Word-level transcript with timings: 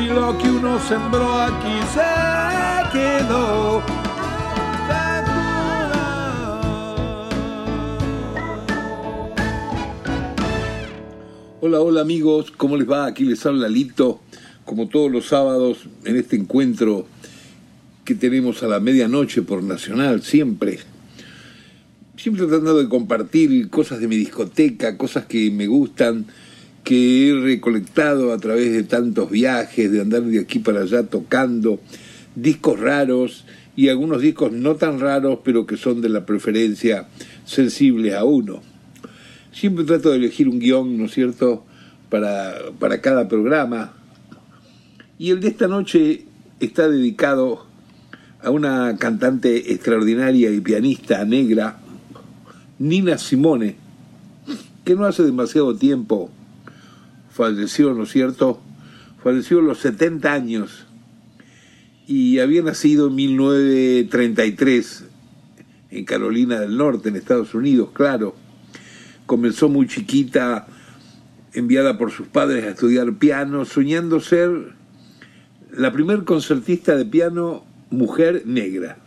si 0.00 0.06
lo 0.06 0.36
que 0.38 0.48
uno 0.48 0.80
sembró 0.80 1.40
aquí 1.40 1.78
se 1.92 2.90
quedó. 2.92 3.82
Hola, 11.60 11.80
hola 11.80 12.00
amigos, 12.00 12.50
¿cómo 12.50 12.78
les 12.78 12.90
va? 12.90 13.04
Aquí 13.04 13.24
les 13.24 13.44
habla 13.44 13.68
Lito, 13.68 14.20
como 14.64 14.88
todos 14.88 15.10
los 15.10 15.26
sábados 15.26 15.86
en 16.04 16.16
este 16.16 16.36
encuentro 16.36 17.06
que 18.04 18.14
tenemos 18.14 18.62
a 18.62 18.68
la 18.68 18.80
medianoche 18.80 19.42
por 19.42 19.62
Nacional, 19.62 20.22
siempre. 20.22 20.78
Siempre 22.16 22.46
tratando 22.46 22.78
de 22.78 22.88
compartir 22.88 23.68
cosas 23.68 24.00
de 24.00 24.08
mi 24.08 24.16
discoteca, 24.16 24.96
cosas 24.96 25.26
que 25.26 25.50
me 25.50 25.66
gustan, 25.66 26.26
que 26.84 27.28
he 27.28 27.40
recolectado 27.40 28.32
a 28.32 28.38
través 28.38 28.72
de 28.72 28.82
tantos 28.82 29.30
viajes, 29.30 29.90
de 29.90 30.00
andar 30.00 30.22
de 30.22 30.40
aquí 30.40 30.58
para 30.58 30.82
allá 30.82 31.04
tocando, 31.04 31.80
discos 32.34 32.80
raros 32.80 33.44
y 33.76 33.88
algunos 33.88 34.22
discos 34.22 34.52
no 34.52 34.76
tan 34.76 35.00
raros, 35.00 35.40
pero 35.44 35.66
que 35.66 35.76
son 35.76 36.00
de 36.00 36.08
la 36.08 36.26
preferencia 36.26 37.08
sensibles 37.44 38.14
a 38.14 38.24
uno. 38.24 38.62
Siempre 39.52 39.84
trato 39.84 40.10
de 40.10 40.16
elegir 40.16 40.48
un 40.48 40.58
guion, 40.58 40.96
¿no 40.96 41.06
es 41.06 41.12
cierto?, 41.12 41.64
para, 42.08 42.54
para 42.78 43.00
cada 43.00 43.28
programa. 43.28 43.92
Y 45.18 45.30
el 45.30 45.40
de 45.40 45.48
esta 45.48 45.68
noche 45.68 46.24
está 46.58 46.88
dedicado 46.88 47.66
a 48.42 48.50
una 48.50 48.96
cantante 48.98 49.72
extraordinaria 49.72 50.50
y 50.50 50.60
pianista 50.60 51.24
negra, 51.24 51.78
Nina 52.78 53.18
Simone, 53.18 53.76
que 54.84 54.94
no 54.94 55.04
hace 55.04 55.22
demasiado 55.22 55.76
tiempo 55.76 56.30
falleció, 57.30 57.94
¿no 57.94 58.02
es 58.02 58.10
cierto? 58.10 58.60
Falleció 59.22 59.60
a 59.60 59.62
los 59.62 59.78
70 59.78 60.32
años 60.32 60.86
y 62.06 62.38
había 62.40 62.62
nacido 62.62 63.08
en 63.08 63.14
1933 63.14 65.04
en 65.90 66.04
Carolina 66.04 66.60
del 66.60 66.76
Norte, 66.76 67.08
en 67.08 67.16
Estados 67.16 67.54
Unidos, 67.54 67.90
claro. 67.92 68.34
Comenzó 69.26 69.68
muy 69.68 69.86
chiquita, 69.86 70.66
enviada 71.52 71.98
por 71.98 72.10
sus 72.10 72.26
padres 72.28 72.64
a 72.64 72.70
estudiar 72.70 73.12
piano, 73.14 73.64
soñando 73.64 74.20
ser 74.20 74.74
la 75.72 75.92
primer 75.92 76.24
concertista 76.24 76.96
de 76.96 77.04
piano 77.04 77.64
mujer 77.90 78.42
negra. 78.46 78.98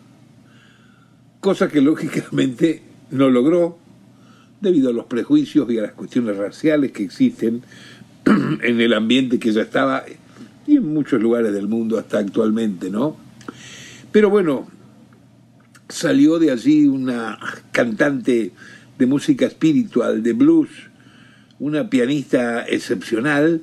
Cosa 1.40 1.70
que 1.70 1.82
lógicamente 1.90 2.84
no 3.12 3.30
logró 3.30 3.78
debido 4.62 4.90
a 4.90 4.94
los 4.94 5.06
prejuicios 5.06 5.70
y 5.72 5.78
a 5.78 5.84
las 5.84 5.94
cuestiones 5.94 6.38
raciales 6.38 6.92
que 6.94 7.04
existen 7.04 7.64
en 8.62 8.82
el 8.82 8.94
ambiente 8.94 9.40
que 9.40 9.52
ya 9.52 9.62
estaba 9.62 10.04
y 10.66 10.78
en 10.78 10.94
muchos 10.94 11.22
lugares 11.22 11.54
del 11.54 11.68
mundo 11.68 11.98
hasta 11.98 12.20
actualmente, 12.20 12.90
¿no? 12.90 13.18
Pero 14.12 14.30
bueno, 14.30 14.68
salió 15.90 16.40
de 16.40 16.52
allí 16.52 16.88
una 16.88 17.38
cantante 17.72 18.52
de 18.98 19.06
música 19.06 19.46
espiritual, 19.46 20.24
de 20.24 20.34
blues, 20.34 20.70
una 21.60 21.90
pianista 21.90 22.66
excepcional 22.66 23.62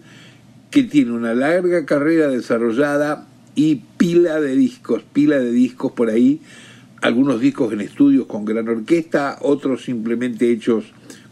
que 0.70 0.84
tiene 0.84 1.12
una 1.12 1.34
larga 1.34 1.84
carrera 1.84 2.28
desarrollada 2.28 3.26
y 3.54 3.82
pila 3.96 4.40
de 4.40 4.54
discos, 4.56 5.02
pila 5.12 5.38
de 5.38 5.50
discos 5.52 5.92
por 5.92 6.10
ahí, 6.10 6.40
algunos 7.02 7.40
discos 7.40 7.72
en 7.72 7.80
estudios 7.80 8.26
con 8.26 8.44
gran 8.44 8.68
orquesta, 8.68 9.38
otros 9.40 9.84
simplemente 9.84 10.50
hechos 10.50 10.84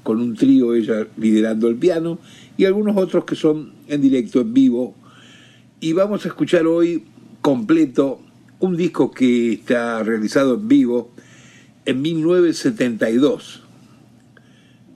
con 0.03 0.21
un 0.21 0.35
trío, 0.35 0.75
ella 0.75 1.07
liderando 1.17 1.69
el 1.69 1.77
piano, 1.77 2.19
y 2.59 2.65
algunos 2.65 2.97
otros 2.97 3.25
que 3.25 3.37
son 3.37 3.73
en 3.87 4.03
directo, 4.03 4.41
en 4.41 4.53
vivo. 4.53 4.95
Y 5.81 5.93
vamos 5.95 6.27
a 6.27 6.29
escuchar 6.29 6.67
hoy 6.67 7.05
completo 7.41 8.21
un 8.59 8.77
disco 8.77 9.13
que 9.13 9.53
está 9.53 10.03
realizado 10.03 10.57
en 10.57 10.67
vivo 10.67 11.13
en 11.87 12.03
1972. 12.03 13.63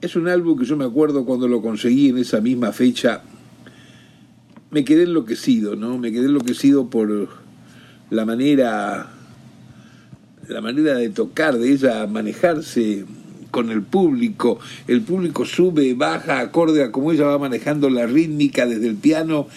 Es 0.01 0.15
un 0.17 0.27
álbum 0.27 0.59
que 0.59 0.65
yo 0.65 0.75
me 0.75 0.83
acuerdo 0.83 1.25
cuando 1.25 1.47
lo 1.47 1.61
conseguí 1.61 2.09
en 2.09 2.17
esa 2.17 2.41
misma 2.41 2.73
fecha. 2.73 3.23
Me 4.69 4.83
quedé 4.83 5.03
enloquecido, 5.03 5.77
¿no? 5.77 5.97
Me 5.97 6.11
quedé 6.11 6.25
enloquecido 6.25 6.89
por 6.89 7.29
la 8.09 8.25
manera 8.25 9.09
la 10.49 10.59
manera 10.59 10.95
de 10.95 11.07
tocar 11.09 11.57
de 11.57 11.71
ella, 11.71 12.05
manejarse 12.07 13.05
con 13.53 13.69
el 13.69 13.83
público, 13.83 14.59
el 14.87 15.01
público 15.03 15.45
sube, 15.45 15.93
baja, 15.93 16.39
acorde 16.39 16.83
a 16.83 16.91
cómo 16.91 17.11
ella 17.11 17.25
va 17.25 17.37
manejando 17.37 17.87
la 17.91 18.07
rítmica 18.07 18.65
desde 18.65 18.87
el 18.87 18.95
piano 18.95 19.47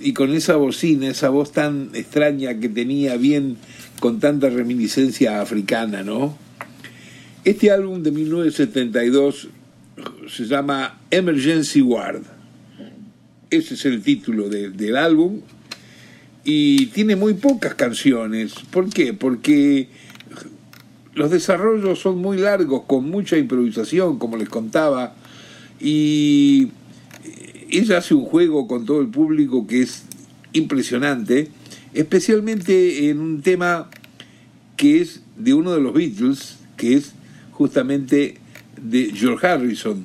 y 0.00 0.14
con 0.14 0.32
esa 0.32 0.56
bocina, 0.56 1.06
esa 1.06 1.28
voz 1.28 1.52
tan 1.52 1.90
extraña 1.94 2.58
que 2.58 2.68
tenía 2.68 3.16
bien 3.16 3.56
con 4.00 4.18
tanta 4.18 4.50
reminiscencia 4.50 5.40
africana, 5.40 6.02
¿no? 6.02 6.36
Este 7.44 7.70
álbum 7.70 8.02
de 8.02 8.10
1972 8.10 9.48
se 10.28 10.44
llama 10.46 10.98
Emergency 11.12 11.82
Ward. 11.82 12.22
Ese 13.48 13.74
es 13.74 13.84
el 13.84 14.02
título 14.02 14.48
del 14.48 14.96
álbum 14.96 15.40
y 16.42 16.86
tiene 16.86 17.14
muy 17.14 17.34
pocas 17.34 17.76
canciones. 17.76 18.54
¿Por 18.72 18.90
qué? 18.90 19.12
Porque 19.12 19.88
los 21.16 21.30
desarrollos 21.30 21.98
son 21.98 22.18
muy 22.18 22.36
largos, 22.36 22.82
con 22.86 23.08
mucha 23.08 23.38
improvisación, 23.38 24.18
como 24.18 24.36
les 24.36 24.50
contaba, 24.50 25.14
y 25.80 26.68
ella 27.70 27.98
hace 27.98 28.14
un 28.14 28.26
juego 28.26 28.68
con 28.68 28.84
todo 28.84 29.00
el 29.00 29.08
público 29.08 29.66
que 29.66 29.80
es 29.80 30.04
impresionante, 30.52 31.48
especialmente 31.94 33.08
en 33.08 33.20
un 33.20 33.40
tema 33.40 33.88
que 34.76 35.00
es 35.00 35.22
de 35.38 35.54
uno 35.54 35.72
de 35.72 35.80
los 35.80 35.94
Beatles, 35.94 36.58
que 36.76 36.94
es 36.94 37.14
justamente 37.50 38.36
de 38.78 39.10
George 39.14 39.46
Harrison, 39.46 40.04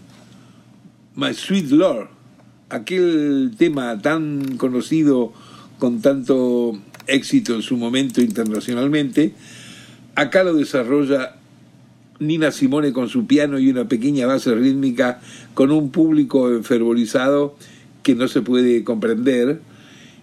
My 1.17 1.33
Sweet 1.33 1.71
Lord, 1.71 2.07
aquel 2.69 3.51
tema 3.57 4.01
tan 4.01 4.55
conocido 4.55 5.33
con 5.77 5.99
tanto 5.99 6.79
éxito 7.05 7.53
en 7.53 7.63
su 7.63 7.75
momento 7.75 8.21
internacionalmente, 8.21 9.33
Acá 10.15 10.43
lo 10.43 10.53
desarrolla 10.53 11.35
Nina 12.19 12.51
Simone 12.51 12.93
con 12.93 13.09
su 13.09 13.25
piano 13.25 13.59
y 13.59 13.69
una 13.69 13.87
pequeña 13.87 14.27
base 14.27 14.53
rítmica 14.53 15.19
con 15.53 15.71
un 15.71 15.91
público 15.91 16.49
enfervorizado 16.49 17.55
que 18.03 18.15
no 18.15 18.27
se 18.27 18.41
puede 18.41 18.83
comprender 18.83 19.61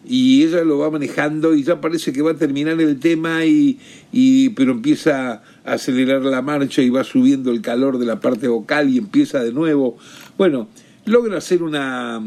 y 0.08 0.44
ella 0.44 0.64
lo 0.64 0.78
va 0.78 0.90
manejando 0.90 1.54
y 1.54 1.62
ya 1.62 1.80
parece 1.80 2.12
que 2.12 2.22
va 2.22 2.30
a 2.30 2.36
terminar 2.36 2.80
el 2.80 2.98
tema 2.98 3.44
y, 3.44 3.78
y, 4.10 4.50
pero 4.50 4.72
empieza 4.72 5.42
a 5.64 5.72
acelerar 5.72 6.22
la 6.22 6.40
marcha 6.40 6.80
y 6.80 6.88
va 6.88 7.04
subiendo 7.04 7.50
el 7.50 7.60
calor 7.60 7.98
de 7.98 8.06
la 8.06 8.18
parte 8.18 8.48
vocal 8.48 8.88
y 8.88 8.96
empieza 8.96 9.42
de 9.42 9.52
nuevo. 9.52 9.98
Bueno, 10.38 10.68
logra 11.04 11.36
hacer 11.36 11.62
una, 11.62 12.22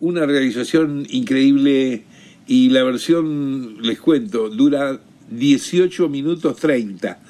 una 0.00 0.26
realización 0.26 1.06
increíble 1.10 2.04
y 2.46 2.70
la 2.70 2.84
versión, 2.84 3.82
les 3.82 3.98
cuento, 3.98 4.48
dura 4.48 5.00
18 5.30 6.08
minutos 6.08 6.56
30. 6.56 7.20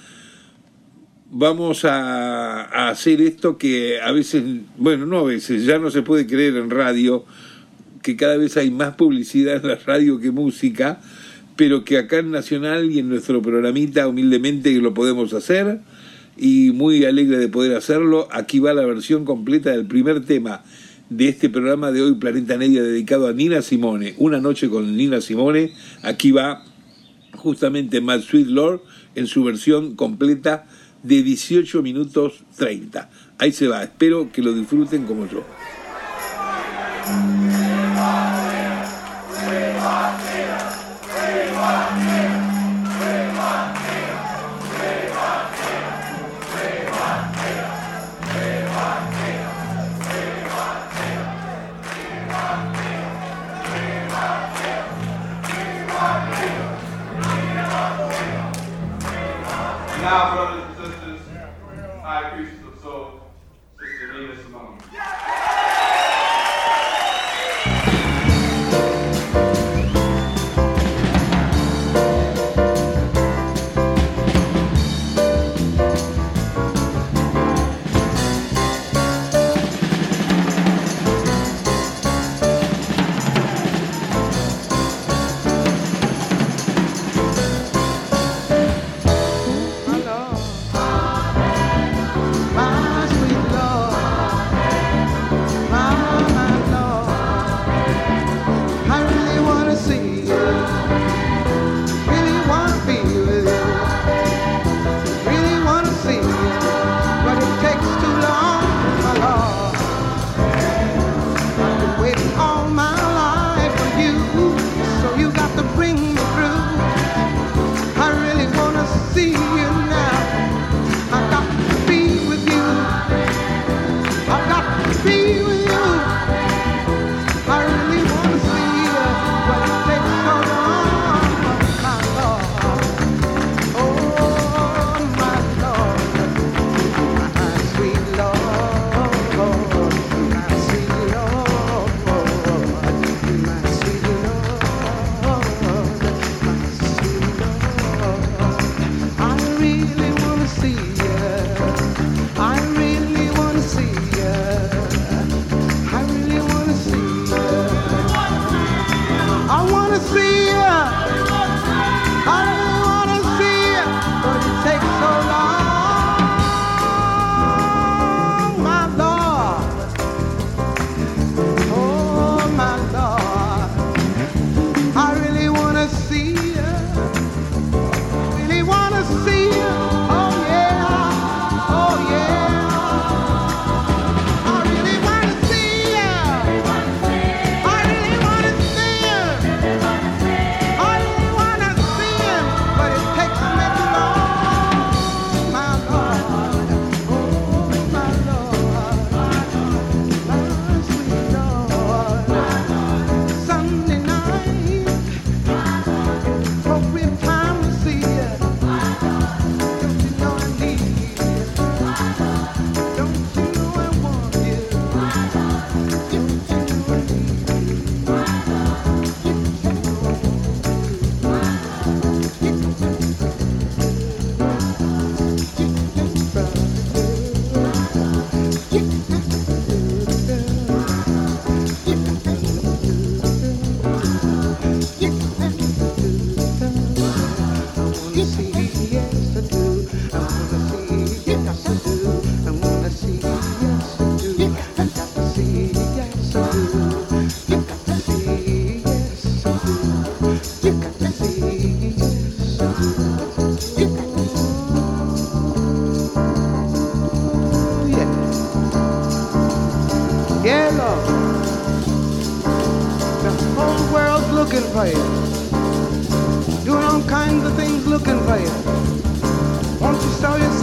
Vamos 1.31 1.85
a, 1.85 2.89
hacer 2.89 3.21
esto 3.21 3.59
que 3.59 4.01
a 4.01 4.13
veces, 4.13 4.45
bueno, 4.77 5.07
no 5.07 5.19
a 5.19 5.25
veces, 5.25 5.65
ya 5.65 5.79
no 5.79 5.91
se 5.91 6.03
puede 6.03 6.27
creer 6.27 6.57
en 6.57 6.71
radio, 6.71 7.25
que 8.03 8.17
cada 8.17 8.37
vez 8.37 8.57
hay 8.57 8.71
más 8.71 8.95
publicidad 8.95 9.57
en 9.57 9.69
la 9.69 9.77
radio 9.77 10.21
que 10.21 10.31
música, 10.31 11.01
pero 11.57 11.85
que 11.85 11.99
acá 11.99 12.19
en 12.19 12.31
Nacional 12.31 12.91
y 12.91 13.01
en 13.01 13.09
nuestro 13.09 13.43
programita 13.43 14.07
humildemente 14.07 14.73
lo 14.75 14.95
podemos 14.95 15.33
hacer 15.33 15.81
y 16.37 16.71
muy 16.73 17.05
alegre 17.05 17.39
de 17.39 17.49
poder 17.49 17.75
hacerlo. 17.77 18.29
Aquí 18.31 18.59
va 18.59 18.75
la 18.75 18.85
versión 18.85 19.25
completa 19.25 19.71
del 19.71 19.87
primer 19.87 20.25
tema 20.25 20.63
de 21.09 21.29
este 21.29 21.49
programa 21.49 21.93
de 21.93 22.03
hoy, 22.03 22.15
Planeta 22.15 22.59
Media, 22.59 22.83
dedicado 22.83 23.27
a 23.27 23.33
Nina 23.33 23.63
Simone. 23.63 24.15
Una 24.19 24.41
noche 24.41 24.69
con 24.69 24.97
Nina 24.97 25.21
Simone. 25.21 25.73
Aquí 26.03 26.31
va 26.33 26.65
justamente 27.37 28.01
Mad 28.01 28.21
Sweet 28.21 28.49
Lord 28.49 28.83
en 29.15 29.27
su 29.27 29.45
versión 29.45 29.95
completa 29.95 30.67
de 31.03 31.23
18 31.23 31.83
minutos 31.83 32.45
30. 32.57 33.11
Ahí 33.39 33.53
se 33.53 33.69
va, 33.69 33.83
espero 33.83 34.31
que 34.33 34.43
lo 34.43 34.53
disfruten 34.53 35.05
como 35.05 35.29
yo. 35.29 35.45
now, 60.07 60.37
brothers 60.37 60.63
and 60.63 60.77
sisters, 60.77 61.21
I 62.05 62.29
appreciate 62.29 62.56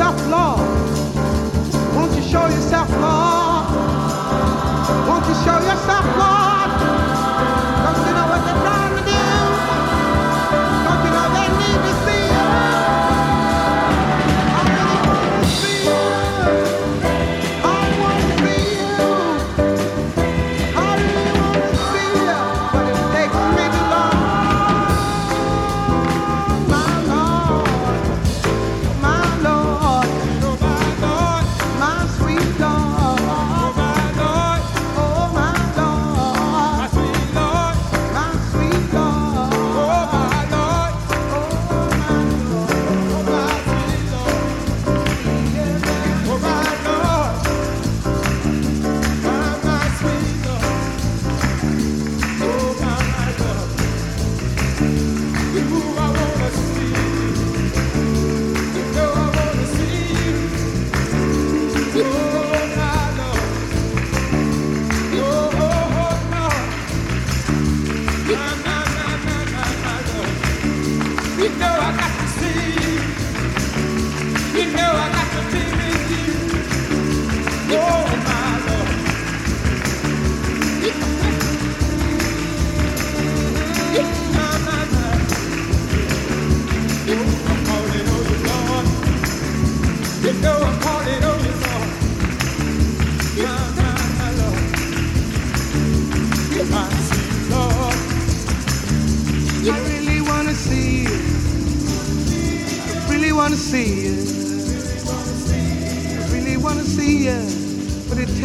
That's 0.03 0.27
love. 0.27 0.73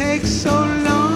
takes 0.09 0.31
so 0.31 0.55
long? 0.87 1.13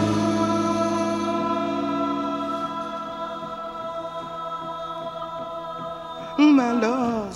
My 6.60 6.72
love, 6.74 7.34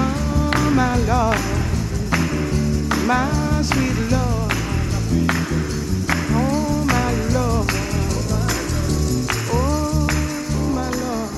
oh 0.00 0.70
my 0.80 0.96
love, 1.10 1.42
oh, 2.92 3.04
my 3.06 3.62
sweet 3.62 3.98
love, 4.14 4.52
oh 6.40 6.84
my 6.94 7.10
love, 7.36 7.68
oh 9.58 10.06
my 10.78 10.88
love. 11.02 11.34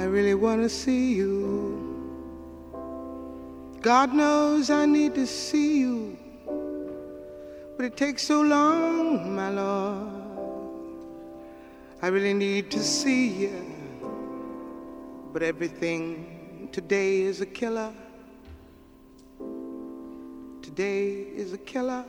I 0.00 0.04
really 0.04 0.34
wanna 0.34 0.68
see 0.68 1.14
you. 1.14 1.35
God 3.86 4.12
knows 4.12 4.68
I 4.68 4.84
need 4.84 5.14
to 5.14 5.28
see 5.28 5.78
you, 5.78 6.18
but 7.76 7.86
it 7.86 7.96
takes 7.96 8.24
so 8.24 8.40
long, 8.40 9.36
my 9.36 9.48
Lord. 9.48 10.10
I 12.02 12.08
really 12.08 12.34
need 12.34 12.68
to 12.72 12.82
see 12.82 13.28
you, 13.28 13.64
but 15.32 15.44
everything 15.44 16.68
today 16.72 17.20
is 17.20 17.40
a 17.40 17.46
killer. 17.46 17.92
Today 20.62 21.20
is 21.42 21.52
a 21.52 21.58
killer. 21.58 22.04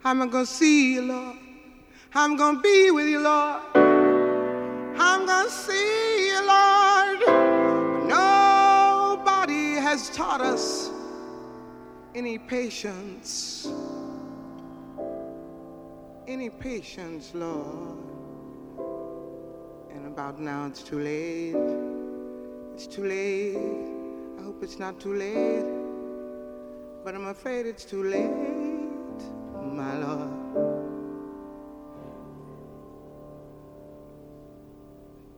How 0.00 0.10
am 0.10 0.22
I 0.22 0.26
gonna 0.26 0.46
see 0.46 0.94
you, 0.94 1.02
Lord? 1.02 1.36
How 2.10 2.24
am 2.24 2.32
I 2.32 2.36
gonna 2.38 2.60
be 2.60 2.90
with 2.90 3.06
you, 3.06 3.20
Lord? 3.20 3.62
How 4.96 5.14
am 5.14 5.22
I 5.22 5.26
gonna 5.26 5.48
see 5.48 6.19
has 10.00 10.16
taught 10.16 10.40
us 10.40 10.90
any 12.14 12.38
patience, 12.38 13.68
any 16.26 16.48
patience, 16.48 17.34
Lord. 17.34 17.98
And 19.90 20.06
about 20.06 20.40
now 20.40 20.64
it's 20.64 20.82
too 20.82 21.00
late. 21.00 21.54
It's 22.72 22.86
too 22.86 23.04
late. 23.04 23.56
I 24.38 24.42
hope 24.42 24.62
it's 24.62 24.78
not 24.78 24.98
too 24.98 25.14
late. 25.14 25.66
But 27.04 27.14
I'm 27.14 27.26
afraid 27.26 27.66
it's 27.66 27.84
too 27.84 28.04
late, 28.04 29.20
my 29.62 29.98
Lord. 29.98 30.30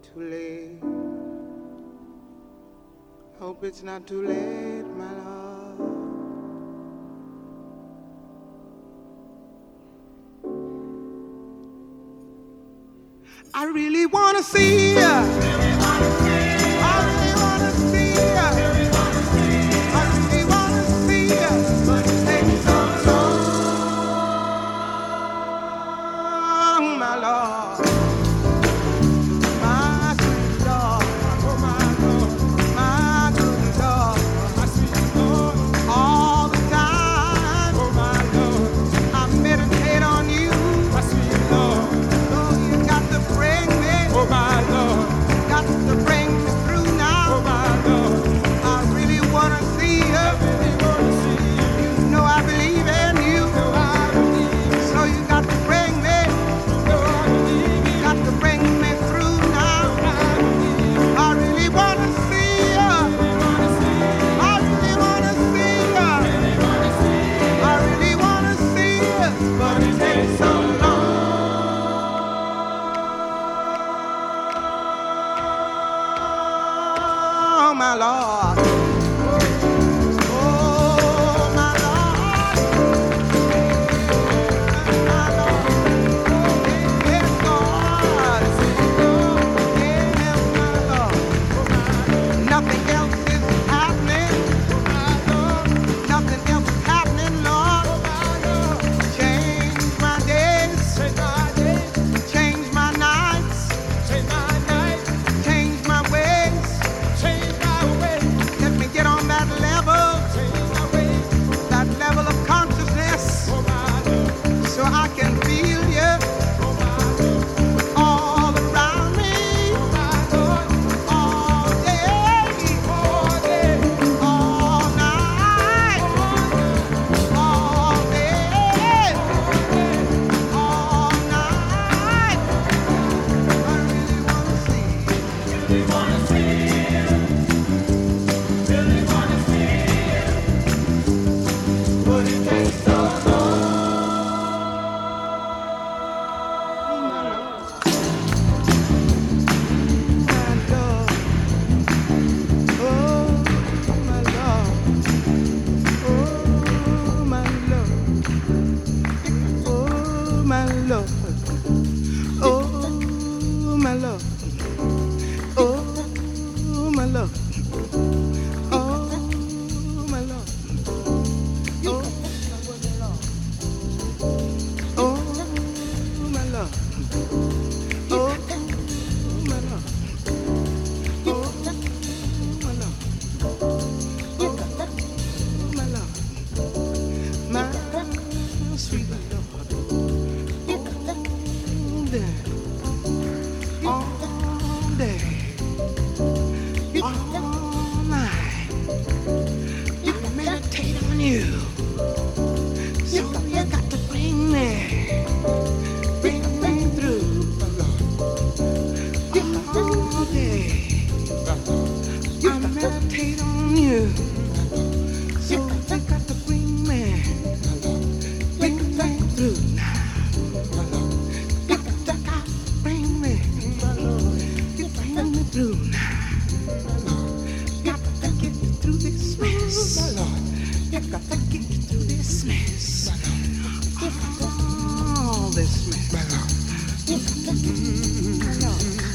Too 0.05 0.21
late. 0.21 1.02
Hope 3.43 3.65
it's 3.65 3.83
not 3.83 4.07
too 4.07 4.25
late, 4.25 4.87
my 4.97 5.13
love. 5.25 5.81
I 13.53 13.65
really 13.65 14.07
wanna 14.07 14.45
see 14.45 14.95
you. 14.95 15.62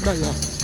No, 0.08 0.14
yeah. 0.14 0.57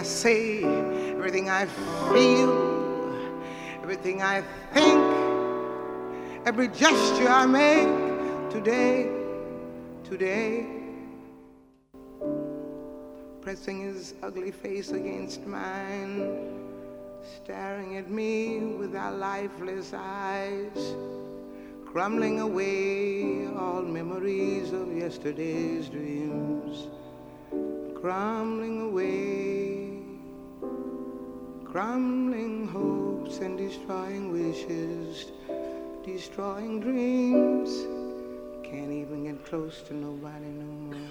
I 0.00 0.02
say, 0.02 0.64
everything 0.64 1.50
I 1.50 1.66
feel, 2.10 2.50
everything 3.82 4.22
I 4.22 4.42
think, 4.72 4.98
every 6.46 6.68
gesture 6.68 7.28
I 7.28 7.44
make 7.44 8.50
today, 8.50 9.19
today. 10.10 10.66
Pressing 13.40 13.80
his 13.80 14.14
ugly 14.22 14.50
face 14.50 14.90
against 14.90 15.46
mine, 15.46 16.28
staring 17.36 17.96
at 17.96 18.10
me 18.10 18.58
with 18.58 18.94
our 18.94 19.12
lifeless 19.12 19.92
eyes 19.94 20.94
crumbling 21.92 22.38
away 22.38 23.48
all 23.56 23.82
memories 23.82 24.72
of 24.72 24.96
yesterday's 24.96 25.88
dreams, 25.88 26.86
crumbling 28.00 28.80
away, 28.82 29.98
crumbling 31.64 32.68
hopes 32.68 33.38
and 33.38 33.58
destroying 33.58 34.30
wishes, 34.30 35.32
destroying 36.04 36.78
dreams. 36.78 37.99
Can't 38.70 38.92
even 38.92 39.24
get 39.24 39.44
close 39.44 39.82
to 39.88 39.94
nobody 39.94 40.46
no 40.46 40.64
more. 40.64 41.08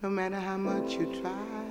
No 0.00 0.08
matter 0.08 0.38
how 0.38 0.56
much 0.56 0.92
you 0.92 1.12
try. 1.20 1.66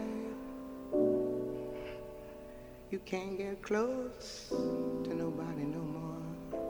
You 2.92 3.00
can't 3.06 3.38
get 3.38 3.62
close 3.62 4.48
to 4.50 5.14
nobody 5.14 5.64
no 5.64 5.80
more. 5.80 6.62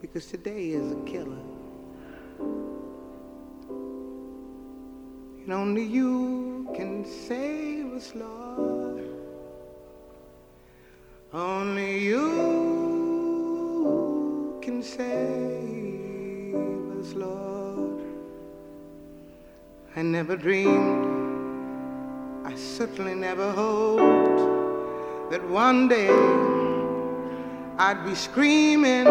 Because 0.00 0.26
today 0.26 0.70
is 0.70 0.90
a 0.90 1.00
killer. 1.02 1.46
And 5.44 5.52
only 5.52 5.84
you 5.84 6.68
can 6.74 7.04
save 7.04 7.92
us, 7.92 8.12
Lord. 8.16 9.06
Only 11.32 12.00
you 12.00 12.95
can 14.76 14.82
save 14.82 16.54
us, 17.00 17.14
Lord. 17.14 18.00
I 19.94 20.02
never 20.02 20.36
dreamed. 20.36 21.06
I 22.44 22.54
certainly 22.54 23.14
never 23.14 23.52
hoped 23.52 25.30
that 25.30 25.42
one 25.48 25.88
day 25.88 26.10
I'd 27.78 28.04
be 28.04 28.14
screaming 28.14 29.06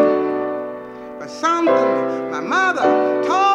for 1.17 1.28
something 1.28 2.30
my 2.30 2.41
mother 2.41 3.23
told 3.23 3.55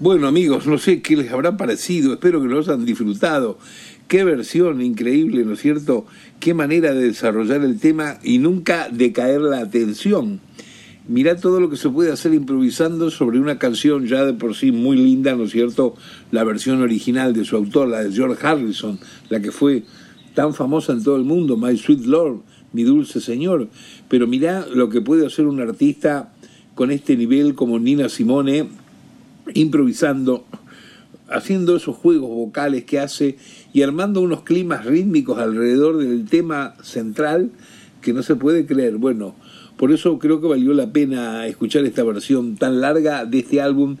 Bueno 0.00 0.28
amigos, 0.28 0.68
no 0.68 0.78
sé 0.78 1.02
qué 1.02 1.16
les 1.16 1.32
habrá 1.32 1.56
parecido, 1.56 2.12
espero 2.12 2.40
que 2.40 2.46
lo 2.46 2.60
hayan 2.60 2.84
disfrutado. 2.84 3.58
Qué 4.06 4.22
versión 4.22 4.80
increíble, 4.80 5.44
¿no 5.44 5.54
es 5.54 5.60
cierto? 5.60 6.06
Qué 6.38 6.54
manera 6.54 6.94
de 6.94 7.08
desarrollar 7.08 7.64
el 7.64 7.80
tema 7.80 8.20
y 8.22 8.38
nunca 8.38 8.88
decaer 8.92 9.40
la 9.40 9.58
atención. 9.58 10.38
Mirá 11.08 11.34
todo 11.34 11.58
lo 11.58 11.68
que 11.68 11.76
se 11.76 11.90
puede 11.90 12.12
hacer 12.12 12.32
improvisando 12.32 13.10
sobre 13.10 13.40
una 13.40 13.58
canción 13.58 14.06
ya 14.06 14.24
de 14.24 14.34
por 14.34 14.54
sí 14.54 14.70
muy 14.70 14.96
linda, 14.96 15.34
¿no 15.34 15.44
es 15.44 15.50
cierto? 15.50 15.96
La 16.30 16.44
versión 16.44 16.80
original 16.80 17.32
de 17.32 17.44
su 17.44 17.56
autor, 17.56 17.88
la 17.88 18.04
de 18.04 18.12
George 18.12 18.46
Harrison, 18.46 19.00
la 19.30 19.40
que 19.40 19.50
fue 19.50 19.82
tan 20.32 20.54
famosa 20.54 20.92
en 20.92 21.02
todo 21.02 21.16
el 21.16 21.24
mundo, 21.24 21.56
My 21.56 21.76
Sweet 21.76 22.04
Lord, 22.06 22.42
mi 22.72 22.84
dulce 22.84 23.20
señor. 23.20 23.68
Pero 24.08 24.28
mirá 24.28 24.64
lo 24.72 24.90
que 24.90 25.00
puede 25.00 25.26
hacer 25.26 25.46
un 25.46 25.60
artista 25.60 26.32
con 26.76 26.92
este 26.92 27.16
nivel 27.16 27.56
como 27.56 27.80
Nina 27.80 28.08
Simone, 28.08 28.68
improvisando, 29.54 30.44
haciendo 31.28 31.76
esos 31.76 31.96
juegos 31.96 32.30
vocales 32.30 32.84
que 32.84 33.00
hace 33.00 33.36
y 33.72 33.82
armando 33.82 34.20
unos 34.20 34.42
climas 34.42 34.84
rítmicos 34.84 35.38
alrededor 35.38 35.98
del 35.98 36.26
tema 36.26 36.74
central 36.82 37.50
que 38.00 38.12
no 38.12 38.22
se 38.22 38.36
puede 38.36 38.66
creer. 38.66 38.96
Bueno, 38.96 39.34
por 39.76 39.92
eso 39.92 40.18
creo 40.18 40.40
que 40.40 40.48
valió 40.48 40.72
la 40.74 40.92
pena 40.92 41.46
escuchar 41.46 41.84
esta 41.84 42.02
versión 42.02 42.56
tan 42.56 42.80
larga 42.80 43.24
de 43.24 43.40
este 43.40 43.60
álbum 43.60 43.96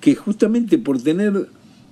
que 0.00 0.14
justamente 0.14 0.78
por 0.78 1.02
tener 1.02 1.48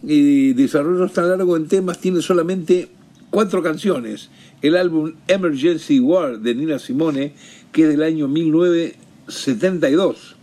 eh, 0.06 0.54
desarrollos 0.56 1.12
tan 1.12 1.28
largos 1.28 1.58
en 1.58 1.68
temas 1.68 1.98
tiene 1.98 2.22
solamente 2.22 2.88
cuatro 3.30 3.62
canciones. 3.62 4.30
El 4.62 4.76
álbum 4.76 5.12
Emergency 5.28 6.00
War 6.00 6.38
de 6.38 6.54
Nina 6.54 6.78
Simone, 6.78 7.34
que 7.72 7.82
es 7.82 7.88
del 7.88 8.02
año 8.02 8.28
1972. 8.28 10.35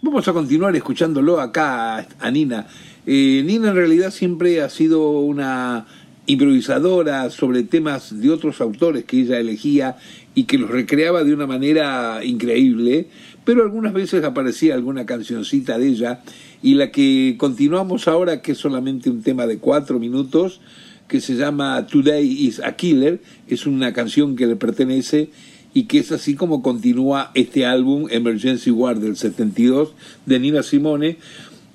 Vamos 0.00 0.28
a 0.28 0.32
continuar 0.32 0.76
escuchándolo 0.76 1.40
acá 1.40 2.06
a 2.20 2.30
Nina. 2.30 2.68
Eh, 3.04 3.42
Nina 3.44 3.70
en 3.70 3.74
realidad 3.74 4.12
siempre 4.12 4.62
ha 4.62 4.70
sido 4.70 5.10
una 5.10 5.86
improvisadora 6.26 7.28
sobre 7.30 7.64
temas 7.64 8.20
de 8.20 8.30
otros 8.30 8.60
autores 8.60 9.04
que 9.04 9.22
ella 9.22 9.40
elegía 9.40 9.96
y 10.36 10.44
que 10.44 10.56
los 10.56 10.70
recreaba 10.70 11.24
de 11.24 11.34
una 11.34 11.48
manera 11.48 12.24
increíble, 12.24 13.08
pero 13.44 13.64
algunas 13.64 13.92
veces 13.92 14.22
aparecía 14.22 14.74
alguna 14.74 15.04
cancioncita 15.04 15.78
de 15.78 15.88
ella 15.88 16.20
y 16.62 16.74
la 16.74 16.92
que 16.92 17.34
continuamos 17.36 18.06
ahora, 18.06 18.40
que 18.40 18.52
es 18.52 18.58
solamente 18.58 19.10
un 19.10 19.22
tema 19.22 19.48
de 19.48 19.58
cuatro 19.58 19.98
minutos, 19.98 20.60
que 21.08 21.20
se 21.20 21.34
llama 21.34 21.88
Today 21.88 22.46
is 22.46 22.60
a 22.60 22.76
Killer, 22.76 23.20
es 23.48 23.66
una 23.66 23.92
canción 23.92 24.36
que 24.36 24.46
le 24.46 24.54
pertenece 24.54 25.30
y 25.74 25.84
que 25.84 25.98
es 25.98 26.12
así 26.12 26.34
como 26.34 26.62
continúa 26.62 27.30
este 27.34 27.66
álbum 27.66 28.06
Emergency 28.10 28.70
War 28.70 28.98
del 28.98 29.16
72 29.16 29.92
de 30.26 30.38
Nina 30.38 30.62
Simone. 30.62 31.18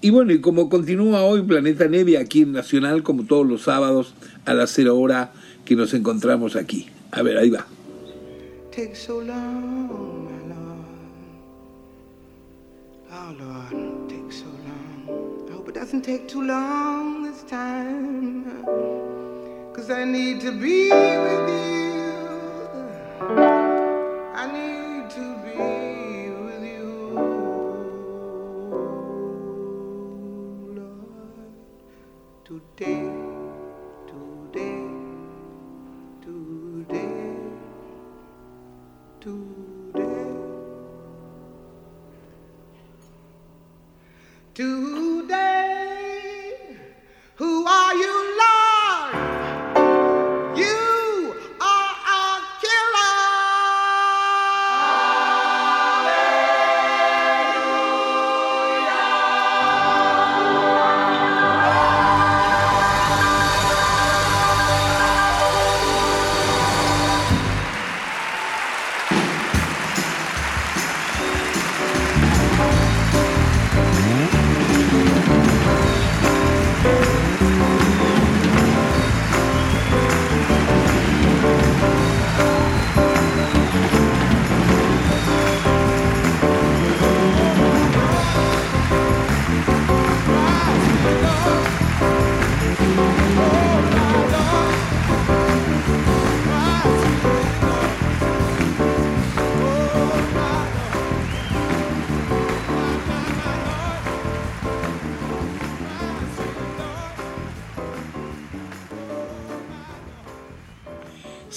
Y 0.01 0.09
bueno, 0.09 0.33
y 0.33 0.41
como 0.41 0.69
continúa 0.69 1.23
hoy 1.23 1.41
Planeta 1.43 1.87
Nevia 1.87 2.19
aquí 2.19 2.41
en 2.41 2.51
Nacional, 2.51 3.03
como 3.03 3.23
todos 3.23 3.47
los 3.47 3.61
sábados 3.63 4.13
a 4.45 4.53
las 4.53 4.71
cero 4.71 4.97
hora 4.97 5.31
que 5.63 5.75
nos 5.75 5.93
encontramos 5.93 6.55
aquí. 6.55 6.87
A 7.11 7.21
ver, 7.21 7.37
ahí 7.37 7.49
va. 7.49 7.65
Take 8.71 8.95
so 8.95 9.21
long, 9.21 10.25
my 10.25 10.31
Lord. 10.49 10.85
Oh 13.11 13.35
Lord, 13.39 14.09
take 14.09 14.31
so 14.31 14.45
long. 14.47 15.47
I 15.47 15.53
hope 15.53 15.69
it 15.69 15.75
doesn't 15.75 16.01
take 16.01 16.27
too 16.27 16.41
long 16.41 17.23
this 17.23 17.43
time. 17.43 18.43
Cause 19.73 19.91
I 19.91 20.05
need 20.05 20.41
to 20.41 20.51
be 20.51 20.89
with 20.89 21.49
you. 21.49 21.82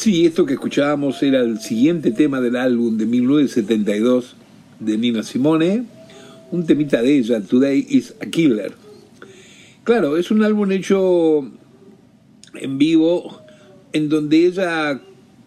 Sí, 0.07 0.25
esto 0.25 0.47
que 0.47 0.53
escuchábamos 0.53 1.21
era 1.25 1.41
el 1.41 1.59
siguiente 1.59 2.13
tema 2.13 2.41
del 2.41 2.55
álbum 2.55 2.97
de 2.97 3.07
1972 3.07 4.37
de 4.79 4.99
Nina 4.99 5.25
Simone, 5.25 5.83
un 6.53 6.65
temita 6.65 7.03
de 7.03 7.19
ella, 7.19 7.41
Today 7.41 7.85
is 7.91 8.15
a 8.21 8.27
Killer. 8.27 8.73
Claro, 9.83 10.17
es 10.17 10.31
un 10.31 10.45
álbum 10.45 10.71
hecho 10.71 11.51
en 12.55 12.79
vivo 12.79 13.41
en 13.93 14.09
donde 14.09 14.47
ella, 14.47 15.01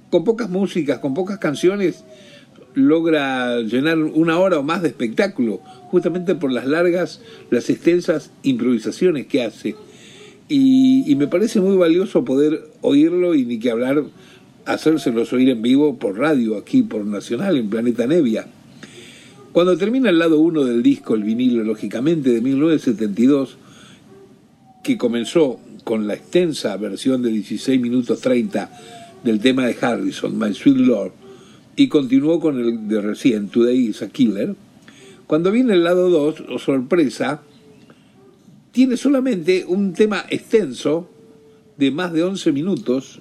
con 0.10 0.26
pocas 0.26 0.50
músicas, 0.50 1.00
con 1.00 1.14
pocas 1.14 1.38
canciones, 1.38 2.04
logra 2.74 3.62
llenar 3.62 3.98
una 4.00 4.40
hora 4.40 4.60
o 4.60 4.64
más 4.64 4.82
de 4.82 4.90
espectáculo, 4.90 5.62
justamente 5.86 6.36
por 6.36 6.52
las 6.52 6.68
largas, 6.68 7.22
las 7.50 7.70
extensas 7.70 8.34
improvisaciones 8.44 9.26
que 9.26 9.42
hace. 9.42 9.78
Y, 10.50 11.16
me 11.16 11.28
parece 11.28 11.62
muy 11.62 11.78
valioso 11.78 12.26
poder 12.26 12.72
oírlo 12.82 13.36
y 13.36 13.46
ni 13.46 13.58
que 13.58 13.72
hablar 13.72 14.04
hacérselos 14.70 15.34
oír 15.34 15.50
en 15.50 15.62
vivo 15.62 15.98
por 15.98 16.18
radio, 16.18 16.58
aquí 16.58 16.84
por 16.84 17.04
Nacional, 17.04 17.58
en 17.58 17.70
Planeta 17.70 18.06
Nevia. 18.06 18.46
Cuando 19.52 19.76
termina 19.78 20.12
el 20.12 20.20
lado 20.20 20.40
1 20.40 20.64
del 20.64 20.84
disco, 20.84 21.16
el 21.16 21.24
vinilo, 21.24 21.64
lógicamente, 21.64 22.30
de 22.30 22.40
1972, 22.40 23.58
que 24.84 24.98
comenzó 24.98 25.60
con 25.84 26.06
la 26.06 26.14
extensa 26.14 26.78
versión 26.78 27.24
de 27.24 27.32
16 27.32 27.82
minutos 27.82 28.22
30 28.22 28.72
del 29.24 29.40
tema 29.40 29.66
de 29.66 29.76
Harrison, 29.82 30.38
My 30.38 30.54
Sweet 30.54 30.78
Lord, 30.78 31.12
y 31.76 31.88
continuó 31.88 32.40
con 32.40 32.60
el 32.60 32.88
de 32.88 33.02
recién, 33.02 33.50
Today 33.50 33.88
is 33.88 34.04
a 34.04 34.10
Killer, 34.10 34.56
cuando 35.26 35.52
viene 35.52 35.74
el 35.74 35.84
lado 35.84 36.10
2, 36.12 36.44
o 36.48 36.60
sorpresa, 36.60 37.42
tiene 38.72 38.98
solamente 38.98 39.66
un 39.68 39.94
tema 39.94 40.26
extenso 40.30 41.10
de 41.78 41.90
más 41.90 42.14
de 42.14 42.24
11 42.24 42.52
minutos, 42.52 43.20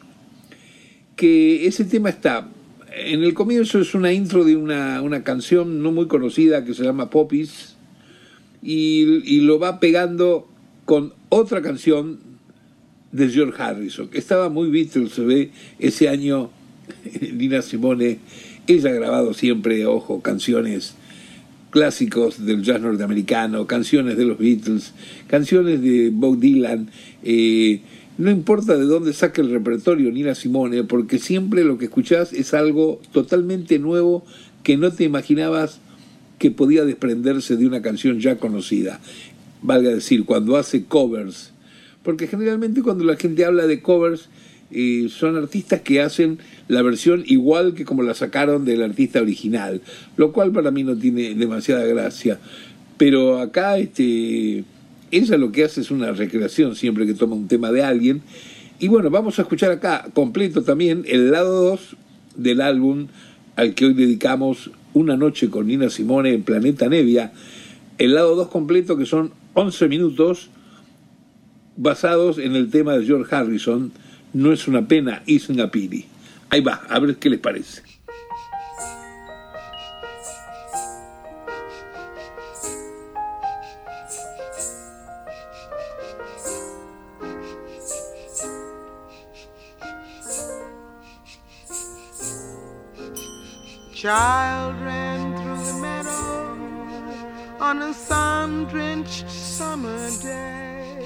que 1.18 1.66
ese 1.66 1.85
tema 1.85 2.11
está, 2.11 2.48
en 2.96 3.24
el 3.24 3.35
comienzo 3.35 3.81
es 3.81 3.94
una 3.94 4.12
intro 4.12 4.44
de 4.44 4.57
una, 4.57 5.02
una 5.02 5.24
canción 5.24 5.83
no 5.83 5.90
muy 5.90 6.07
conocida 6.07 6.64
que 6.64 6.74
se 6.74 6.85
llama 6.85 7.11
Poppies, 7.11 7.74
y, 8.62 9.20
y 9.24 9.40
lo 9.40 9.59
va 9.59 9.81
pegando 9.81 10.48
con 10.85 11.12
otra 11.28 11.61
canción 11.61 12.20
de 13.11 13.28
George 13.31 13.61
Harrison, 13.61 14.09
que 14.09 14.18
estaba 14.18 14.48
muy 14.48 14.70
Beatles, 14.70 15.12
se 15.12 15.22
ve 15.22 15.50
ese 15.81 16.09
año 16.09 16.50
Nina 17.35 17.62
Simone, 17.62 18.20
ella 18.68 18.90
ha 18.90 18.94
grabado 18.94 19.35
siempre, 19.35 19.87
ojo, 19.87 20.22
canciones 20.22 20.94
clásicos 21.70 22.46
del 22.46 22.62
jazz 22.62 22.81
norteamericano, 22.81 23.66
canciones 23.66 24.16
de 24.16 24.24
los 24.24 24.38
Beatles, 24.38 24.92
canciones 25.26 25.83
de 25.83 26.11
Bob 26.11 26.38
Dylan, 26.38 26.90
eh, 27.24 27.81
no 28.18 28.33
importa 28.33 28.76
de 28.76 28.85
dónde 28.85 29.12
saque 29.12 29.40
el 29.40 29.50
repertorio 29.50 30.11
Nina 30.11 30.35
Simone, 30.35 30.83
porque 30.83 31.20
siempre 31.20 31.62
lo 31.62 31.78
que 31.78 31.85
escuchás 31.85 32.33
es 32.33 32.52
algo 32.52 33.00
totalmente 33.12 33.78
nuevo 33.78 34.24
que 34.64 34.76
no 34.76 34.92
te 34.92 35.04
imaginabas 35.04 35.81
que 36.38 36.50
podía 36.50 36.85
desprenderse 36.85 37.57
de 37.57 37.66
una 37.66 37.81
canción 37.81 38.18
ya 38.18 38.37
conocida. 38.37 39.00
valga 39.62 39.90
decir, 39.90 40.24
cuando 40.24 40.57
hace 40.57 40.85
covers. 40.85 41.52
Porque 42.02 42.26
generalmente 42.26 42.83
cuando 42.83 43.04
la 43.04 43.16
gente 43.16 43.44
habla 43.44 43.66
de 43.66 43.83
covers, 43.83 44.28
eh, 44.70 45.09
son 45.11 45.37
artistas 45.37 45.81
que 45.81 46.00
hacen 46.00 46.38
la 46.66 46.83
versión 46.83 47.22
igual 47.26 47.74
que 47.74 47.85
como 47.85 48.02
la 48.02 48.14
sacaron 48.14 48.64
del 48.64 48.83
artista 48.83 49.20
original, 49.20 49.81
lo 50.16 50.33
cual 50.33 50.52
para 50.52 50.70
mí 50.70 50.83
no 50.83 50.96
tiene 50.96 51.35
demasiada 51.35 51.85
gracia. 51.85 52.38
Pero 52.98 53.38
acá 53.38 53.78
este, 53.78 54.64
ella 55.10 55.36
lo 55.36 55.52
que 55.52 55.64
hace 55.64 55.80
es 55.80 55.90
una 55.90 56.12
recreación 56.12 56.76
siempre 56.76 57.06
que 57.06 57.14
toma 57.14 57.36
un 57.36 57.48
tema 57.48 57.70
de 57.72 57.82
alguien. 57.82 58.22
Y 58.78 58.88
bueno, 58.88 59.10
vamos 59.10 59.38
a 59.38 59.42
escuchar 59.42 59.70
acá 59.70 60.06
completo 60.14 60.62
también 60.62 61.04
el 61.06 61.30
lado 61.30 61.70
2 61.70 61.96
del 62.36 62.60
álbum 62.60 63.08
al 63.56 63.74
que 63.74 63.86
hoy 63.86 63.94
dedicamos 63.94 64.70
Una 64.94 65.16
noche 65.16 65.50
con 65.50 65.66
Nina 65.66 65.90
Simone 65.90 66.32
en 66.32 66.42
Planeta 66.42 66.88
Nevia. 66.88 67.32
El 67.98 68.14
lado 68.14 68.36
2 68.36 68.48
completo 68.48 68.96
que 68.96 69.06
son 69.06 69.32
11 69.54 69.88
minutos 69.88 70.50
basados 71.76 72.38
en 72.38 72.54
el 72.54 72.70
tema 72.70 72.96
de 72.96 73.04
George 73.04 73.34
Harrison, 73.34 73.92
No 74.32 74.52
es 74.52 74.68
una 74.68 74.86
pena, 74.86 75.22
es 75.26 75.48
una 75.48 75.70
piri. 75.70 76.04
Ahí 76.50 76.60
va, 76.60 76.82
a 76.88 76.98
ver 76.98 77.16
qué 77.16 77.30
les 77.30 77.40
parece. 77.40 77.88
Child 94.08 94.80
ran 94.80 95.36
through 95.36 95.62
the 95.66 95.74
meadow 95.82 96.56
on 97.60 97.82
a 97.82 97.92
sun 97.92 98.64
drenched 98.64 99.28
summer 99.28 100.08
day. 100.22 101.04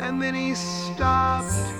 And 0.00 0.22
then 0.22 0.34
he 0.34 0.54
stopped 0.54 1.75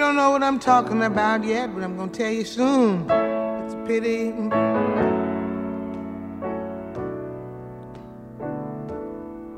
don't 0.00 0.16
know 0.16 0.30
what 0.30 0.42
I'm 0.42 0.58
talking 0.58 1.02
about 1.02 1.44
yet, 1.44 1.74
but 1.74 1.84
I'm 1.84 1.94
gonna 1.94 2.10
tell 2.10 2.30
you 2.30 2.44
soon. 2.44 3.02
It's 3.02 3.74
a 3.74 3.84
pity. 3.86 4.28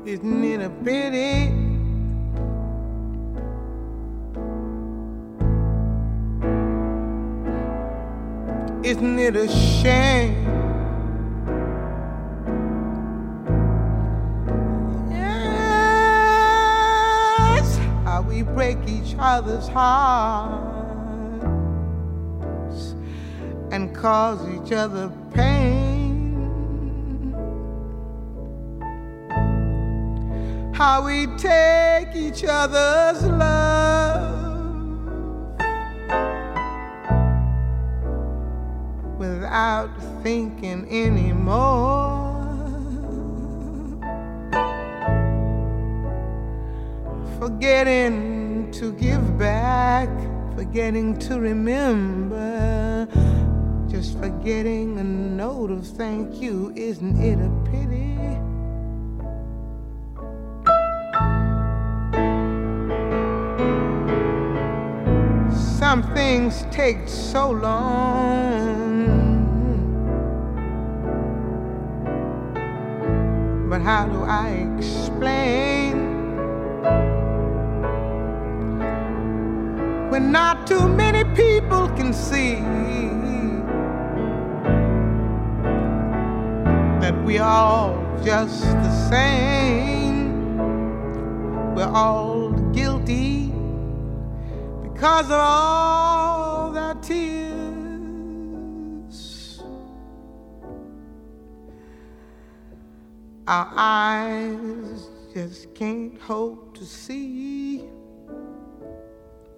Isn't 0.05 0.43
it 0.43 0.61
a 0.61 0.69
pity? 0.83 1.47
Isn't 8.85 9.19
it 9.19 9.35
a 9.37 9.47
shame? 9.47 10.42
Other's 19.23 19.69
hearts 19.69 20.63
and 23.71 23.95
cause 23.95 24.41
each 24.49 24.73
other 24.73 25.09
pain. 25.33 26.33
How 30.73 31.05
we 31.05 31.27
take 31.37 32.13
each 32.13 32.43
other's 32.43 33.23
love 33.23 34.33
without 39.17 39.89
thinking 40.21 40.85
anymore. 40.91 42.43
Forgetting 47.39 48.32
to 48.83 48.91
give 48.91 49.37
back, 49.37 50.09
forgetting 50.57 51.17
to 51.17 51.39
remember, 51.39 53.07
just 53.89 54.19
forgetting 54.19 54.99
a 54.99 55.03
note 55.03 55.71
of 55.71 55.87
thank 55.87 56.41
you. 56.41 56.73
Isn't 56.75 57.17
it 57.21 57.39
a 57.39 57.49
pity? 57.71 58.17
Some 65.79 66.03
things 66.13 66.65
take 66.69 67.07
so 67.07 67.51
long. 67.51 68.11
But 73.69 73.81
how 73.81 74.07
do 74.07 74.23
I 74.23 74.67
explain 74.77 75.72
when 80.13 80.31
not 80.31 80.67
too 80.67 80.87
many 80.87 81.23
people 81.33 81.89
can 81.97 82.13
see 82.13 82.57
that 87.01 87.15
we 87.25 87.39
all 87.39 87.97
just 88.23 88.61
the 88.61 89.09
same? 89.09 90.55
We're 91.73 91.91
all 91.91 92.51
guilty 92.73 93.51
because 94.83 95.31
of 95.31 95.39
all 95.39 96.71
their 96.73 96.93
tears. 97.01 97.23
Our 103.47 103.67
eyes 103.75 105.09
just 105.33 105.73
can't 105.73 106.21
hope 106.21 106.77
to 106.77 106.85
see. 106.85 107.89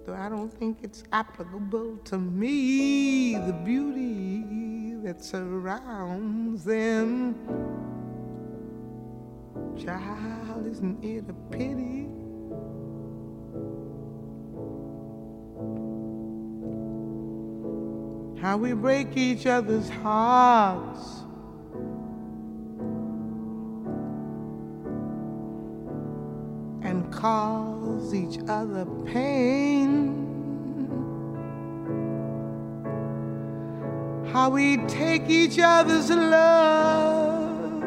Though 0.06 0.14
I 0.14 0.28
don't 0.28 0.52
think 0.52 0.78
it's 0.84 1.02
applicable 1.10 1.96
to 2.04 2.16
me, 2.16 3.34
the 3.34 3.52
beauty 3.52 4.94
that 5.02 5.24
surrounds 5.24 6.62
them. 6.62 7.34
Child, 9.76 10.68
isn't 10.68 11.04
it 11.04 11.24
a 11.28 11.32
pity? 11.50 12.06
How 18.40 18.56
we 18.56 18.74
break 18.74 19.16
each 19.16 19.46
other's 19.46 19.88
hearts. 19.88 21.25
Cause 27.10 28.14
each 28.14 28.38
other 28.48 28.84
pain. 29.04 30.14
How 34.32 34.50
we 34.50 34.76
take 34.86 35.28
each 35.30 35.58
other's 35.58 36.10
love. 36.10 37.80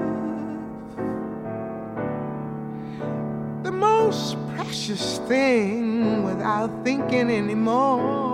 The 3.63 3.71
most 3.71 4.37
precious 4.55 5.19
thing 5.27 6.23
without 6.23 6.83
thinking 6.83 7.29
anymore. 7.29 8.28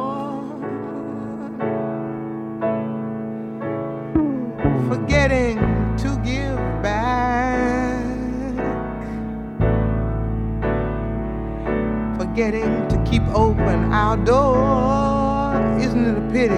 Forgetting 12.46 12.88
to 12.88 13.10
keep 13.10 13.24
open 13.30 13.92
our 13.92 14.18
door. 14.18 15.80
Isn't 15.80 16.06
it 16.06 16.16
a 16.16 16.22
pity? 16.32 16.54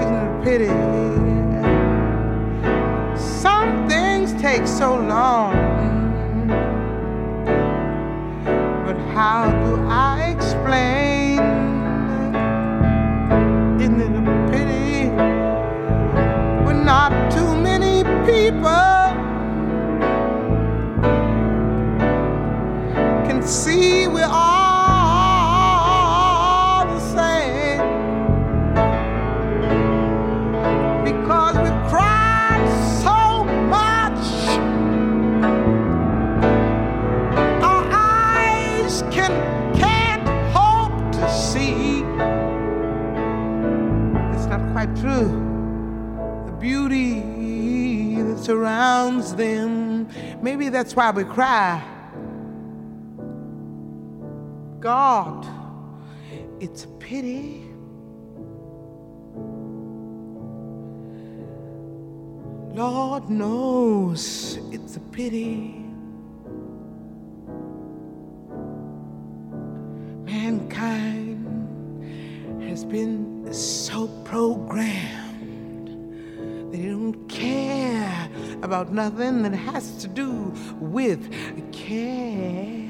Isn't 0.00 0.14
it 0.14 0.24
a 0.26 0.40
pity? 0.42 0.72
Some 3.20 3.86
things 3.86 4.32
take 4.40 4.66
so 4.66 4.96
long, 4.96 5.52
Maybe 50.60 50.68
that's 50.68 50.94
why 50.94 51.10
we 51.10 51.24
cry. 51.24 51.82
God, 54.78 55.46
it's 56.60 56.84
a 56.84 56.88
pity. 56.98 57.64
Lord 62.74 63.30
knows 63.30 64.58
it's 64.70 64.96
a 64.96 65.00
pity. 65.00 65.82
Mankind 70.26 71.40
has 72.64 72.84
been 72.84 73.50
so 73.50 74.08
programmed 74.26 75.88
they 76.70 76.82
don't 76.82 77.26
care 77.30 77.99
about 78.62 78.92
nothing 78.92 79.42
that 79.42 79.54
has 79.54 79.96
to 79.98 80.08
do 80.08 80.54
with 80.80 81.30
care. 81.72 82.88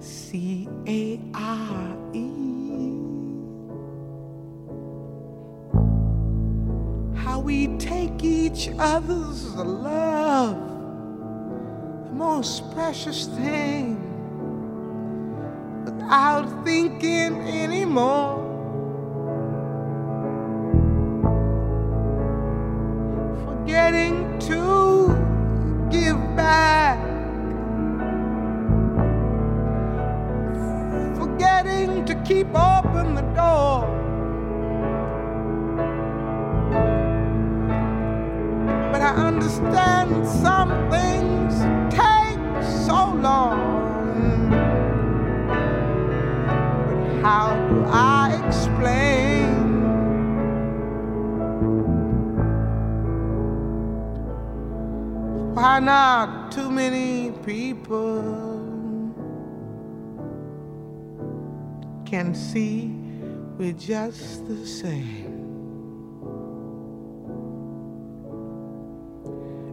C 0.00 0.68
A 0.86 1.20
R 1.34 1.96
E. 2.12 2.30
How 7.16 7.40
we 7.40 7.68
take 7.78 8.24
each 8.24 8.68
other's 8.78 9.54
love, 9.54 10.56
the 12.06 12.12
most 12.12 12.72
precious 12.74 13.26
thing, 13.26 13.96
without 15.84 16.64
thinking 16.64 17.40
anymore. 17.42 18.51
Forgetting 23.72 24.38
to 24.38 25.16
give 25.90 26.18
back, 26.36 26.98
forgetting 31.16 32.04
to 32.04 32.14
keep 32.22 32.48
open 32.48 33.14
the 33.14 33.22
door. 33.34 33.88
But 38.92 39.00
I 39.00 39.14
understand 39.28 40.26
some 40.28 40.90
things 40.90 41.54
take 41.88 42.62
so 42.86 43.14
long. 43.14 44.50
But 46.88 47.22
how 47.22 47.56
do 47.70 47.86
I 47.88 48.38
explain? 48.46 49.31
Why 55.72 55.80
not 55.80 56.52
too 56.52 56.70
many 56.70 57.30
people 57.46 58.20
can 62.04 62.34
see 62.34 62.88
we're 63.56 63.72
just 63.72 64.46
the 64.46 64.66
same? 64.66 65.32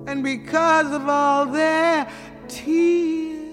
And 0.07 0.23
because 0.23 0.89
of 0.93 1.09
all 1.09 1.45
their 1.45 2.09
tears, 2.47 3.43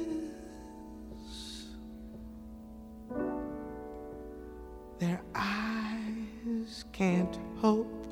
their 5.00 5.20
eyes 5.34 6.84
can't 6.92 7.36
hope 7.56 8.06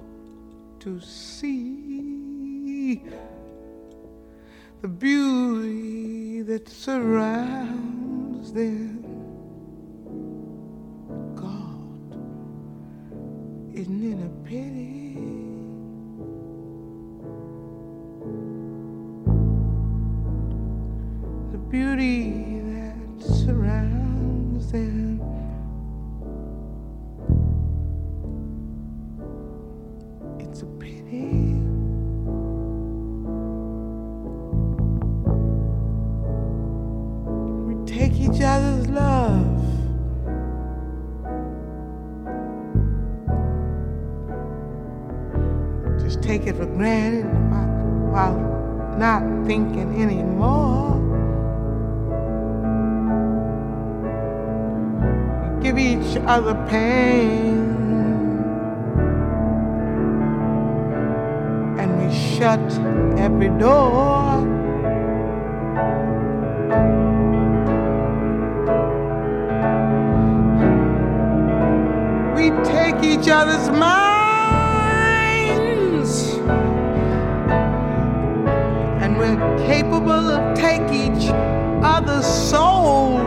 to 0.81 0.99
see 0.99 3.01
the 4.85 4.89
beauty 4.89 6.43
that 6.43 6.69
surrounds 6.69 8.53
them. 8.53 9.03
God, 11.35 12.13
isn't 13.75 14.13
it 14.13 14.21
a 14.23 14.29
pity? 14.47 15.17
The 21.53 21.59
beauty 21.71 22.61
that 22.75 23.25
surrounds 23.25 24.71
them. 24.71 25.14
Take 46.39 46.49
it 46.49 46.57
for 46.57 46.67
granted 46.67 47.25
while, 48.11 48.37
not 48.99 49.23
thinking 49.47 50.03
anymore. 50.03 50.99
Give 55.63 55.79
each 55.79 56.17
other 56.27 56.55
pain. 56.69 57.61
And 61.79 61.89
we 62.01 62.13
shut 62.13 62.59
every 63.17 63.51
door. 63.61 64.41
We 72.35 72.51
take 72.65 73.05
each 73.05 73.29
other's 73.29 73.71
minds, 73.71 74.04
other's 82.07 82.27
souls. 82.27 83.19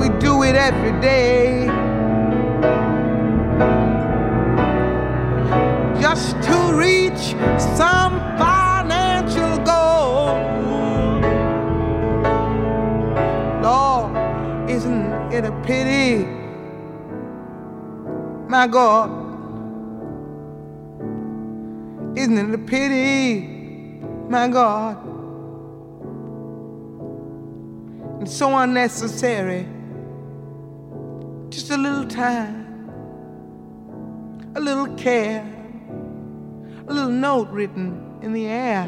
We 0.00 0.08
do 0.18 0.42
it 0.42 0.56
every 0.56 1.00
day. 1.00 1.66
Just 6.00 6.32
to 6.42 6.74
reach 6.74 7.36
some 7.76 8.18
financial 8.36 9.56
goal. 9.64 10.34
Lord, 13.62 14.68
isn't 14.68 15.32
it 15.32 15.44
a 15.44 15.52
pity? 15.62 16.26
My 18.48 18.66
God, 18.66 19.10
isn't 22.16 22.36
it 22.36 22.54
a 22.54 22.58
pity? 22.58 24.00
My 24.28 24.48
God, 24.48 25.03
and 28.24 28.32
so 28.32 28.56
unnecessary. 28.56 29.68
Just 31.50 31.68
a 31.68 31.76
little 31.76 32.06
time, 32.06 32.88
a 34.56 34.60
little 34.60 34.86
care, 34.94 35.44
a 36.88 36.90
little 36.90 37.10
note 37.10 37.50
written 37.50 38.18
in 38.22 38.32
the 38.32 38.46
air. 38.46 38.86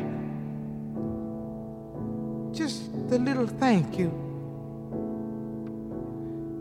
Just 2.57 2.89
a 3.11 3.19
little 3.19 3.47
thank 3.47 3.99
you. 3.99 4.09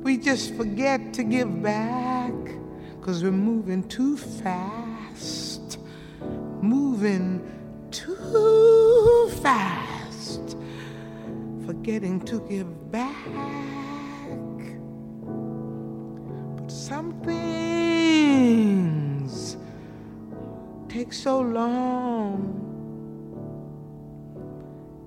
We 0.04 0.18
just 0.18 0.54
forget 0.56 1.14
to 1.14 1.24
give 1.24 1.64
back 1.64 2.34
because 3.00 3.24
we're 3.24 3.32
moving 3.32 3.88
too 3.88 4.18
fast. 4.18 5.78
Moving 6.62 7.40
too 7.90 9.32
fast. 9.42 9.95
Forgetting 11.66 12.22
to 12.22 12.40
give 12.42 12.92
back. 12.92 13.16
But 16.56 16.72
some 16.72 17.20
things 17.24 18.56
take 20.88 21.12
so 21.12 21.40
long, 21.40 22.62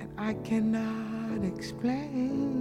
and 0.00 0.10
I 0.18 0.34
cannot 0.34 1.44
explain. 1.44 2.58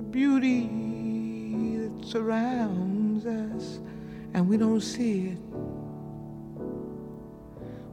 the 0.00 0.02
beauty 0.02 0.66
that 1.76 2.06
surrounds 2.06 3.26
us 3.26 3.80
and 4.32 4.48
we 4.48 4.56
don't 4.56 4.80
see 4.80 5.28
it. 5.28 5.38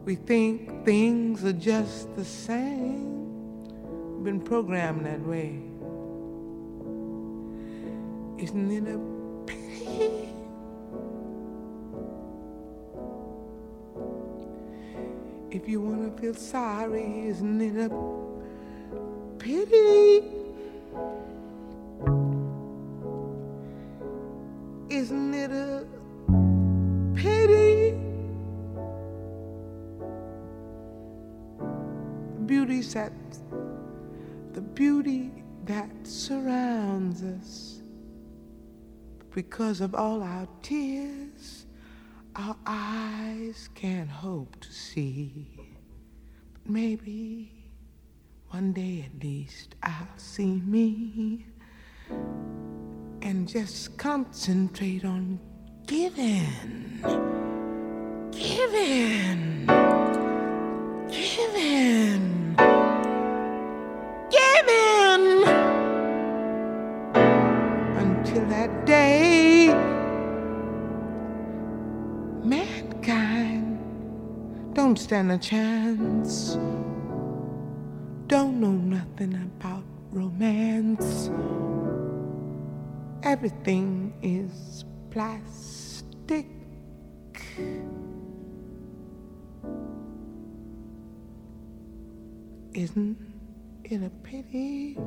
We 0.08 0.16
think 0.16 0.86
things 0.86 1.44
are 1.44 1.52
just 1.52 2.16
the 2.16 2.24
same. 2.24 3.66
We've 4.16 4.24
been 4.24 4.40
programmed 4.40 5.06
that 5.06 5.20
way. 5.20 5.60
Isn't 8.42 8.72
it 8.72 8.88
a 8.88 8.98
pity? 9.46 10.30
If 15.52 15.68
you 15.68 15.82
want 15.82 16.16
to 16.16 16.22
feel 16.22 16.36
sorry, 16.36 17.28
isn't 17.28 17.60
it 17.60 17.76
a 17.76 17.90
pity? 19.38 20.24
Isn't 24.90 25.34
it 25.34 25.52
a 25.52 25.86
That 32.94 33.12
the 34.54 34.62
beauty 34.62 35.32
that 35.66 35.90
surrounds 36.04 37.22
us 37.22 37.82
because 39.32 39.82
of 39.82 39.94
all 39.94 40.24
our 40.24 40.48
tears, 40.64 41.66
our 42.36 42.56
eyes 42.66 43.70
can't 43.76 44.10
hope 44.10 44.60
to 44.62 44.72
see. 44.72 45.48
But 46.54 46.72
maybe 46.72 47.52
one 48.50 48.74
day 48.74 49.06
at 49.14 49.24
least 49.24 49.76
I'll 49.84 50.08
see 50.18 50.62
me 50.66 51.46
and 53.22 53.48
just 53.48 53.98
concentrate 53.98 55.04
on 55.04 55.40
giving, 55.86 57.04
giving, 58.32 59.87
don't 74.98 75.04
stand 75.04 75.32
a 75.32 75.38
chance. 75.38 76.58
Don't 78.26 78.60
know 78.60 78.72
nothing 78.72 79.36
about 79.36 79.84
romance. 80.12 81.30
Everything 83.22 84.12
is 84.24 84.86
plastic. 85.12 86.48
Isn't 92.74 93.18
it 93.84 94.02
a 94.02 94.10
pity? 94.24 94.98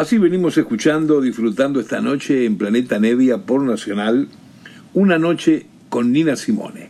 Así 0.00 0.16
venimos 0.16 0.56
escuchando, 0.56 1.20
disfrutando 1.20 1.78
esta 1.78 2.00
noche 2.00 2.46
en 2.46 2.56
Planeta 2.56 2.98
Nevia 2.98 3.44
por 3.44 3.60
Nacional, 3.60 4.28
una 4.94 5.18
noche 5.18 5.66
con 5.90 6.10
Nina 6.10 6.36
Simone. 6.36 6.88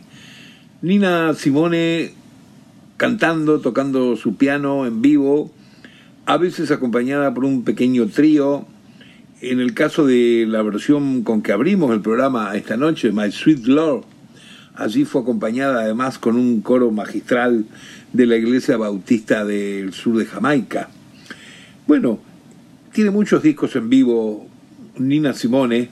Nina 0.81 1.33
Simone 1.33 2.13
cantando, 2.95 3.59
tocando 3.59 4.15
su 4.15 4.37
piano 4.37 4.85
en 4.85 5.01
vivo, 5.01 5.51
a 6.25 6.37
veces 6.37 6.71
acompañada 6.71 7.33
por 7.33 7.43
un 7.43 7.65
pequeño 7.65 8.07
trío. 8.07 8.65
En 9.41 9.59
el 9.59 9.73
caso 9.73 10.05
de 10.05 10.45
la 10.47 10.61
versión 10.61 11.23
con 11.23 11.41
que 11.41 11.51
abrimos 11.51 11.91
el 11.91 11.99
programa 11.99 12.55
esta 12.55 12.77
noche, 12.77 13.11
My 13.11 13.29
Sweet 13.29 13.65
Lord, 13.65 14.05
allí 14.73 15.03
fue 15.03 15.23
acompañada 15.23 15.81
además 15.81 16.17
con 16.17 16.37
un 16.37 16.61
coro 16.61 16.91
magistral 16.91 17.65
de 18.13 18.25
la 18.25 18.37
Iglesia 18.37 18.77
Bautista 18.77 19.43
del 19.43 19.91
sur 19.91 20.15
de 20.15 20.25
Jamaica. 20.25 20.87
Bueno, 21.87 22.30
tiene 22.93 23.09
muchos 23.09 23.41
discos 23.41 23.75
en 23.75 23.89
vivo 23.89 24.47
Nina 24.97 25.33
Simone. 25.33 25.89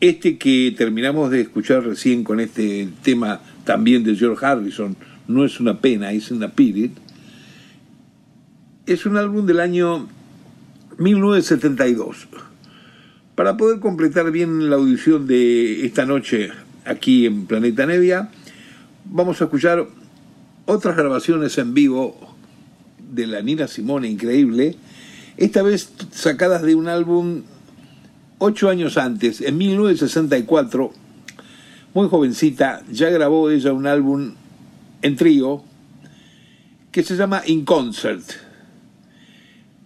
Este 0.00 0.36
que 0.36 0.74
terminamos 0.76 1.30
de 1.30 1.40
escuchar 1.40 1.84
recién 1.84 2.24
con 2.24 2.40
este 2.40 2.88
tema 3.02 3.40
también 3.64 4.04
de 4.04 4.14
George 4.14 4.44
Harrison, 4.44 4.96
No 5.26 5.44
es 5.44 5.60
una 5.60 5.80
pena, 5.80 6.12
es 6.12 6.30
una 6.30 6.46
Spirit, 6.46 6.92
es 8.86 9.06
un 9.06 9.16
álbum 9.16 9.46
del 9.46 9.60
año 9.60 10.06
1972. 10.98 12.28
Para 13.34 13.56
poder 13.56 13.80
completar 13.80 14.30
bien 14.30 14.68
la 14.68 14.76
audición 14.76 15.26
de 15.26 15.86
esta 15.86 16.04
noche 16.04 16.50
aquí 16.84 17.24
en 17.24 17.46
Planeta 17.46 17.86
Nevia, 17.86 18.30
vamos 19.06 19.40
a 19.40 19.44
escuchar 19.44 19.88
otras 20.66 20.96
grabaciones 20.96 21.56
en 21.56 21.72
vivo 21.72 22.36
de 22.98 23.26
la 23.26 23.40
Nina 23.40 23.66
Simone, 23.66 24.08
increíble, 24.08 24.76
esta 25.36 25.62
vez 25.62 25.92
sacadas 26.12 26.62
de 26.62 26.74
un 26.74 26.88
álbum 26.88 27.42
ocho 28.38 28.68
años 28.68 28.98
antes, 28.98 29.40
en 29.40 29.56
1964, 29.56 30.92
muy 31.94 32.08
jovencita, 32.08 32.82
ya 32.90 33.10
grabó 33.10 33.50
ella 33.50 33.72
un 33.72 33.86
álbum 33.86 34.34
en 35.02 35.16
trío 35.16 35.62
que 36.90 37.02
se 37.02 37.16
llama 37.16 37.42
In 37.46 37.64
Concert. 37.64 38.24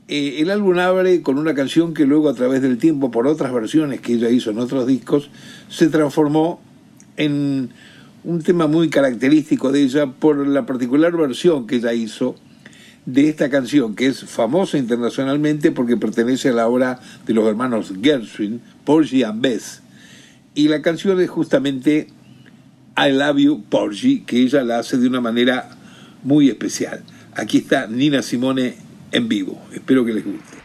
Eh, 0.09 0.41
el 0.41 0.51
álbum 0.51 0.79
abre 0.79 1.23
con 1.23 1.39
una 1.39 1.55
canción 1.55 1.93
que 1.93 2.07
luego 2.07 2.31
a 2.31 2.35
través 2.35 2.63
del 2.63 2.79
tiempo, 2.79 3.11
por 3.11 3.27
otras 3.27 3.53
versiones 3.53 4.01
que 4.01 4.15
ella 4.15 4.31
hizo 4.31 4.51
en 4.51 4.59
otros 4.59 4.87
discos, 4.87 5.31
se 5.69 5.89
transformó 5.89 6.61
en 7.17 7.71
un 8.25 8.43
tema 8.43 8.67
muy 8.67 8.89
característico 8.89 9.71
de 9.71 9.83
ella 9.83 10.07
por 10.07 10.47
la 10.47 10.67
particular 10.67 11.17
versión 11.17 11.67
que 11.67 11.77
ella 11.77 11.93
hizo 11.93 12.37
de 13.09 13.31
esta 13.31 13.49
canción, 13.49 13.95
que 13.95 14.07
es 14.07 14.23
famosa 14.25 14.77
internacionalmente 14.77 15.73
porque 15.73 15.97
pertenece 15.97 16.51
a 16.51 16.53
la 16.53 16.69
obra 16.69 17.01
de 17.27 17.33
los 17.33 17.49
hermanos 17.49 17.91
Gershwin, 18.03 18.61
Porgy 18.85 19.23
and 19.23 19.41
Bess. 19.41 19.81
Y 20.55 20.69
la 20.69 20.83
canción 20.83 21.19
es 21.19 21.31
justamente 21.31 22.09
I 22.99 23.13
Love 23.13 23.39
You, 23.39 23.65
Porgy, 23.71 24.25
que 24.27 24.43
ella 24.43 24.63
la 24.63 24.81
hace 24.81 24.99
de 24.99 25.09
una 25.09 25.23
manera 25.23 25.71
muy 26.23 26.51
especial. 26.51 27.03
Aquí 27.35 27.59
está 27.59 27.87
Nina 27.87 28.21
Simone 28.21 28.77
en 29.11 29.27
vivo. 29.27 29.59
Espero 29.73 30.05
que 30.05 30.13
les 30.13 30.25
guste. 30.27 30.58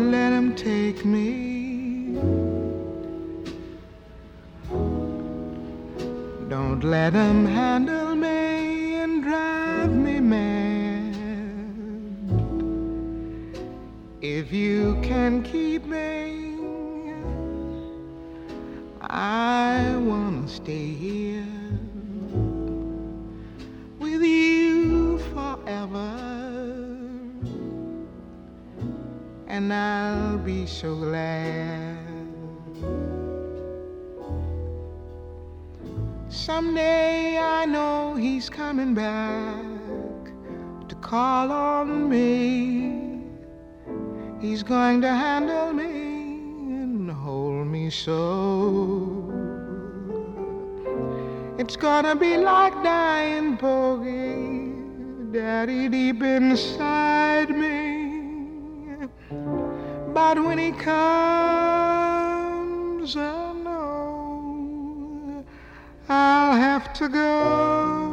Let 0.00 0.32
him 0.32 0.54
take 0.54 1.04
me. 1.04 2.14
Don't 6.48 6.82
let 6.82 7.12
him 7.12 7.44
handle 7.44 8.14
me 8.14 8.94
and 8.94 9.22
drive 9.22 9.92
me 9.92 10.20
mad. 10.20 11.16
If 14.22 14.52
you 14.52 14.98
can 15.02 15.42
keep 15.42 15.84
me, 15.84 16.54
I 19.00 19.96
wanna 19.96 20.48
stay 20.48 20.88
here 20.94 21.49
so 30.66 30.94
glad. 30.94 31.98
Someday 36.28 37.38
I 37.38 37.64
know 37.66 38.14
he's 38.14 38.48
coming 38.48 38.94
back 38.94 39.64
to 40.88 40.94
call 40.96 41.50
on 41.50 42.08
me. 42.08 43.22
He's 44.40 44.62
going 44.62 45.00
to 45.02 45.08
handle 45.08 45.72
me 45.72 45.84
and 45.84 47.10
hold 47.10 47.66
me 47.66 47.90
so. 47.90 49.30
It's 51.58 51.76
gonna 51.76 52.16
be 52.16 52.38
like 52.38 52.72
dying, 52.82 53.58
Poggy, 53.58 55.30
Daddy 55.30 55.88
deep 55.88 56.22
inside 56.22 57.50
me. 57.50 57.79
But 60.22 60.36
when 60.44 60.58
he 60.58 60.70
comes, 60.72 60.92
I 63.16 63.52
know 63.64 65.44
I'll 66.10 66.52
have 66.52 66.92
to 66.98 67.08
go. 67.08 68.09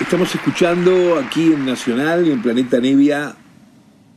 Estamos 0.00 0.34
escuchando 0.34 1.18
aquí 1.18 1.54
en 1.54 1.64
Nacional 1.64 2.26
y 2.26 2.32
en 2.32 2.42
Planeta 2.42 2.78
Nevia 2.80 3.34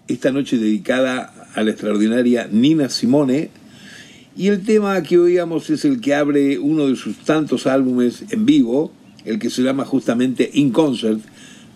esta 0.09 0.31
noche 0.31 0.57
dedicada 0.57 1.33
a 1.55 1.63
la 1.63 1.71
extraordinaria 1.71 2.49
Nina 2.51 2.89
Simone. 2.89 3.49
Y 4.35 4.49
el 4.49 4.65
tema 4.65 5.01
que 5.01 5.17
oíamos 5.17 5.69
es 5.69 5.85
el 5.85 6.01
que 6.01 6.13
abre 6.13 6.59
uno 6.59 6.87
de 6.87 6.97
sus 6.97 7.19
tantos 7.19 7.67
álbumes 7.67 8.25
en 8.31 8.45
vivo, 8.45 8.91
el 9.23 9.39
que 9.39 9.49
se 9.49 9.61
llama 9.61 9.85
justamente 9.85 10.49
In 10.53 10.71
Concert, 10.71 11.21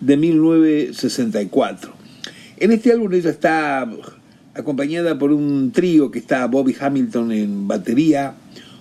de 0.00 0.16
1964. 0.18 1.99
En 2.60 2.72
este 2.72 2.92
álbum 2.92 3.10
ella 3.14 3.30
está 3.30 3.90
acompañada 4.52 5.18
por 5.18 5.32
un 5.32 5.72
trío 5.72 6.10
que 6.10 6.18
está 6.18 6.46
Bobby 6.46 6.76
Hamilton 6.78 7.32
en 7.32 7.66
batería, 7.66 8.34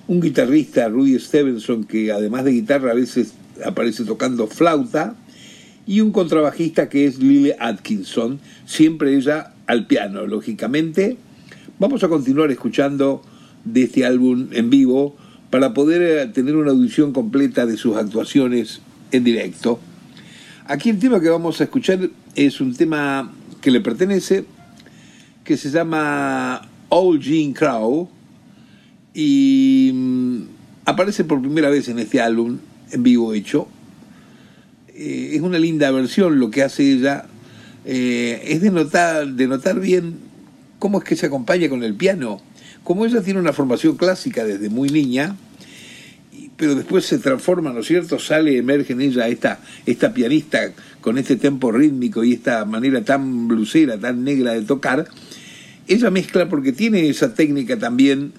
un 0.06 0.20
guitarrista, 0.20 0.90
Rudy 0.90 1.18
Stevenson, 1.18 1.86
que 1.86 2.12
además 2.12 2.44
de 2.44 2.52
guitarra 2.52 2.92
a 2.92 2.94
veces 2.94 3.36
aparece 3.64 4.04
tocando 4.04 4.48
flauta, 4.48 5.16
y 5.88 6.02
un 6.02 6.12
contrabajista 6.12 6.90
que 6.90 7.06
es 7.06 7.20
Lily 7.20 7.54
Atkinson, 7.58 8.42
siempre 8.66 9.16
ella 9.16 9.54
al 9.66 9.88
piano, 9.88 10.28
lógicamente. 10.28 11.16
Vamos 11.80 12.04
a 12.04 12.10
continuar 12.10 12.52
escuchando 12.52 13.22
de 13.64 13.84
este 13.84 14.06
álbum 14.06 14.50
en 14.52 14.70
vivo 14.70 15.16
para 15.50 15.74
poder 15.74 16.02
eh, 16.02 16.28
tener 16.28 16.58
una 16.58 16.72
audición 16.72 17.14
completa 17.14 17.66
de 17.66 17.78
sus 17.78 17.96
actuaciones 17.96 18.82
en 19.14 19.24
directo. 19.24 19.80
Aquí 20.66 20.90
el 20.90 21.00
tema 21.00 21.22
que 21.22 21.30
vamos 21.30 21.62
a 21.62 21.64
escuchar 21.64 22.10
es 22.36 22.60
un 22.60 22.76
tema 22.76 23.32
que 23.62 23.72
le 23.72 23.82
pertenece, 23.82 24.46
que 25.44 25.58
se 25.58 25.70
llama 25.70 26.68
Old 26.90 27.22
Jean 27.22 27.54
Crow 27.54 28.10
y 29.14 29.92
mm, 29.94 30.42
aparece 30.86 31.24
por 31.24 31.42
primera 31.42 31.70
vez 31.70 31.88
en 31.88 32.00
este 32.00 32.22
álbum 32.22 32.60
en 32.92 33.04
vivo 33.04 33.34
hecho. 33.34 33.68
Eh, 34.90 35.32
es 35.34 35.42
una 35.42 35.60
linda 35.60 35.92
versión 35.92 36.40
lo 36.40 36.52
que 36.52 36.64
hace 36.64 36.92
ella. 36.92 37.26
Eh, 37.86 38.42
es 38.46 38.62
de 38.62 38.72
notar, 38.72 39.28
de 39.28 39.48
notar 39.48 39.80
bien 39.80 40.18
cómo 40.78 41.00
es 41.00 41.04
que 41.04 41.16
se 41.16 41.26
acompaña 41.26 41.70
con 41.70 41.84
el 41.84 41.96
piano. 41.96 42.42
Como 42.84 43.06
ella 43.06 43.22
tiene 43.22 43.40
una 43.40 43.54
formación 43.54 43.98
clásica 43.98 44.44
desde 44.44 44.70
muy 44.70 44.90
niña, 44.90 45.36
pero 46.58 46.76
después 46.76 47.06
se 47.06 47.20
transforma, 47.20 47.72
¿no 47.72 47.80
es 47.80 47.88
cierto? 47.88 48.20
Sale, 48.20 48.58
emerge 48.58 48.94
en 48.94 49.02
ella 49.02 49.28
esta, 49.28 49.60
esta 49.86 50.14
pianista 50.14 50.74
con 51.02 51.18
este 51.18 51.36
tempo 51.36 51.72
rítmico 51.72 52.24
y 52.24 52.34
esta 52.34 52.66
manera 52.66 53.04
tan 53.04 53.48
blusera, 53.48 53.98
tan 53.98 54.24
negra 54.24 54.54
de 54.54 54.62
tocar. 54.62 55.08
Ella 55.88 56.12
mezcla 56.12 56.50
porque 56.50 56.72
tiene 56.72 57.10
esa 57.10 57.34
técnica 57.34 57.78
también 57.80 58.34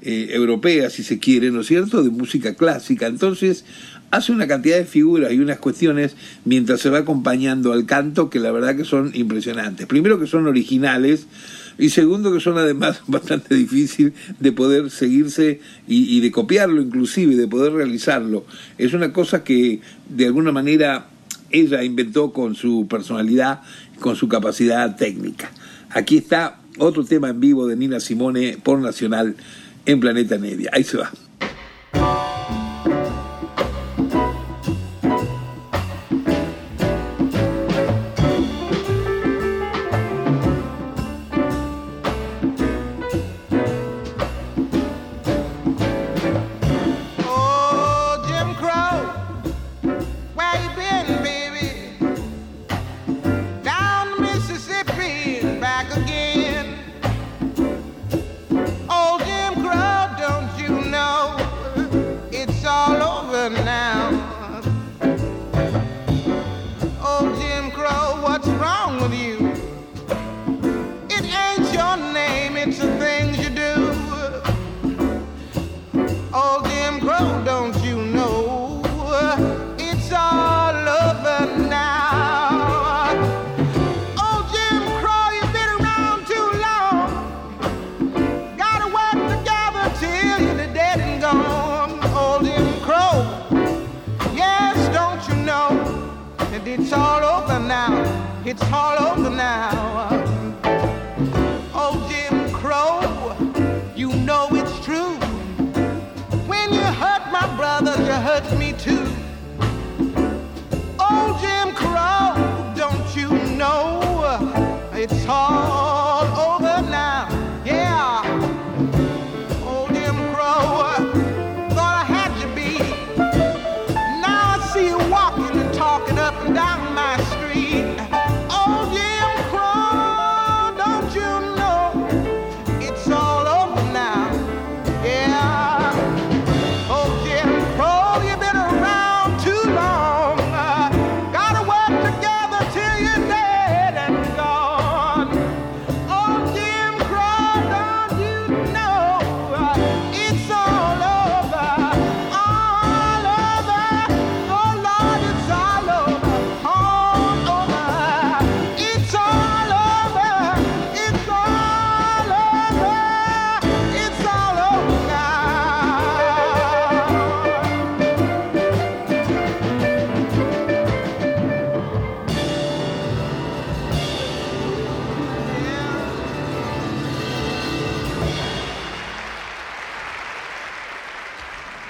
eh, 0.00 0.28
europea, 0.30 0.90
si 0.90 1.02
se 1.02 1.18
quiere, 1.18 1.50
¿no 1.50 1.60
es 1.60 1.66
cierto?, 1.66 2.02
de 2.02 2.10
música 2.10 2.54
clásica. 2.54 3.06
Entonces 3.06 3.64
hace 4.10 4.32
una 4.32 4.46
cantidad 4.46 4.78
de 4.78 4.84
figuras 4.84 5.32
y 5.32 5.38
unas 5.38 5.58
cuestiones 5.58 6.16
mientras 6.44 6.80
se 6.80 6.88
va 6.88 6.98
acompañando 6.98 7.72
al 7.72 7.84
canto 7.84 8.30
que 8.30 8.40
la 8.40 8.50
verdad 8.52 8.76
que 8.76 8.84
son 8.84 9.10
impresionantes. 9.14 9.86
Primero 9.86 10.18
que 10.18 10.26
son 10.26 10.46
originales, 10.46 11.26
y 11.78 11.90
segundo 11.90 12.32
que 12.32 12.40
son 12.40 12.58
además 12.58 13.02
bastante 13.06 13.54
difícil 13.54 14.12
de 14.40 14.52
poder 14.52 14.90
seguirse 14.90 15.60
y, 15.86 16.16
y, 16.16 16.20
de 16.20 16.30
copiarlo 16.30 16.82
inclusive, 16.82 17.36
de 17.36 17.46
poder 17.46 17.72
realizarlo. 17.72 18.44
Es 18.76 18.92
una 18.92 19.12
cosa 19.12 19.44
que 19.44 19.80
de 20.08 20.26
alguna 20.26 20.52
manera 20.52 21.06
ella 21.50 21.82
inventó 21.82 22.32
con 22.32 22.54
su 22.54 22.86
personalidad, 22.88 23.62
con 24.00 24.16
su 24.16 24.28
capacidad 24.28 24.96
técnica. 24.96 25.50
Aquí 25.90 26.18
está 26.18 26.60
otro 26.78 27.04
tema 27.04 27.30
en 27.30 27.40
vivo 27.40 27.66
de 27.66 27.76
Nina 27.76 28.00
Simone 28.00 28.58
por 28.62 28.78
Nacional 28.78 29.36
en 29.86 30.00
Planeta 30.00 30.38
Media. 30.38 30.70
Ahí 30.72 30.84
se 30.84 30.98
va. 30.98 31.10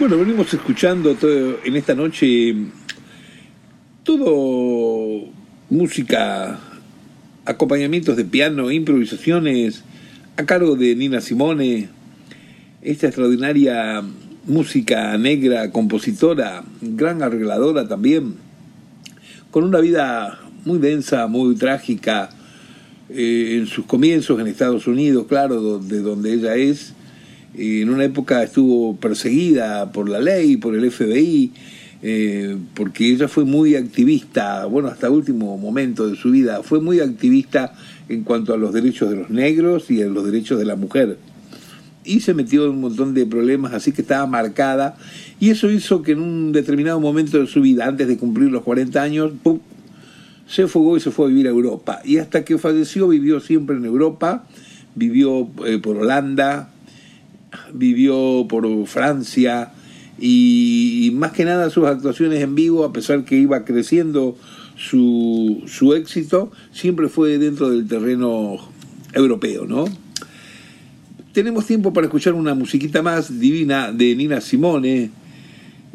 Bueno, 0.09 0.24
venimos 0.24 0.54
escuchando 0.54 1.16
todo, 1.16 1.59
en 1.62 1.76
esta 1.76 1.94
noche 1.94 2.54
todo 4.04 5.26
música, 5.68 6.59
acompañamientos 7.44 8.16
de 8.16 8.24
piano, 8.24 8.70
improvisaciones 8.70 9.84
a 10.38 10.46
cargo 10.46 10.76
de 10.76 10.96
Nina 10.96 11.20
Simone, 11.20 11.90
esta 12.80 13.09
extraordinaria 13.09 14.02
música 14.46 15.18
negra, 15.18 15.70
compositora, 15.72 16.64
gran 16.80 17.22
arregladora 17.22 17.86
también, 17.86 18.36
con 19.50 19.64
una 19.64 19.78
vida 19.80 20.40
muy 20.64 20.78
densa, 20.78 21.26
muy 21.26 21.54
trágica, 21.54 22.30
eh, 23.11 23.59
en 23.59 23.66
sus 23.66 23.84
comienzos 23.84 24.40
en 24.40 24.46
Estados 24.46 24.86
Unidos, 24.86 25.26
claro, 25.28 25.78
de 25.78 26.00
donde 26.00 26.32
ella 26.32 26.54
es, 26.54 26.94
en 27.55 27.90
una 27.90 28.05
época 28.05 28.42
estuvo 28.42 28.96
perseguida 28.96 29.90
por 29.92 30.09
la 30.09 30.20
ley, 30.20 30.57
por 30.57 30.74
el 30.74 30.90
FBI, 30.90 31.53
eh, 32.03 32.57
porque 32.74 33.11
ella 33.11 33.26
fue 33.26 33.44
muy 33.44 33.74
activista, 33.74 34.64
bueno, 34.66 34.88
hasta 34.88 35.11
último 35.11 35.57
momento 35.59 36.09
de 36.09 36.16
su 36.16 36.30
vida, 36.30 36.62
fue 36.62 36.80
muy 36.80 37.01
activista 37.01 37.74
en 38.09 38.22
cuanto 38.22 38.55
a 38.55 38.57
los 38.57 38.72
derechos 38.72 39.11
de 39.11 39.16
los 39.16 39.30
negros 39.30 39.90
y 39.90 40.03
a 40.03 40.07
los 40.07 40.24
derechos 40.24 40.59
de 40.59 40.64
la 40.64 40.76
mujer. 40.76 41.18
y 42.05 42.20
se 42.20 42.32
metió 42.32 42.64
en 42.64 42.70
un 42.70 42.80
montón 42.80 43.12
de 43.12 43.26
problemas, 43.26 43.74
así 43.74 43.92
que 43.92 44.01
estaba 44.01 44.26
marcada. 44.26 44.96
Y 45.40 45.51
eso 45.51 45.70
hizo 45.70 46.01
que 46.01 46.12
en 46.12 46.20
un 46.20 46.53
determinado 46.53 46.99
momento 47.01 47.38
de 47.38 47.46
su 47.46 47.61
vida, 47.61 47.86
antes 47.86 48.09
de 48.09 48.16
cumplir 48.16 48.51
los 48.51 48.62
40 48.62 49.03
años, 49.03 49.32
se 50.46 50.66
fugó 50.68 50.96
y 50.96 51.01
se 51.01 51.11
fue 51.11 51.26
a 51.26 51.28
vivir 51.28 51.49
a 51.49 51.51
Europa. 51.51 52.01
Y 52.05 52.16
hasta 52.16 52.46
que 52.46 52.57
falleció 52.57 53.09
vivió 53.09 53.40
siempre 53.40 53.76
en 53.76 53.84
Europa, 53.84 54.46
vivió 54.94 55.51
eh, 55.66 55.78
por 55.78 55.99
Holanda, 55.99 56.70
vivió 57.72 58.46
por 58.49 58.86
Francia 58.86 59.72
y, 60.18 61.11
más 61.14 61.32
que 61.32 61.44
nada 61.44 61.70
sus 61.70 61.86
actuaciones 61.86 62.42
en 62.42 62.55
vivo, 62.55 62.84
a 62.84 62.92
pesar 62.92 63.24
que 63.24 63.36
iba 63.36 63.64
creciendo 63.64 64.36
su, 64.76 65.62
su 65.66 65.94
éxito, 65.94 66.51
siempre 66.72 67.09
fue 67.09 67.38
dentro 67.38 67.70
del 67.70 67.86
terreno 67.86 68.57
europeo, 69.12 69.66
¿no? 69.66 69.84
Tenemos 71.32 71.66
tiempo 71.66 71.92
para 71.92 72.07
escuchar 72.07 72.34
una 72.34 72.55
musiquita 72.55 73.03
más 73.03 73.38
divina 73.38 73.92
de 73.92 74.16
Nina 74.16 74.40
Simone, 74.40 75.11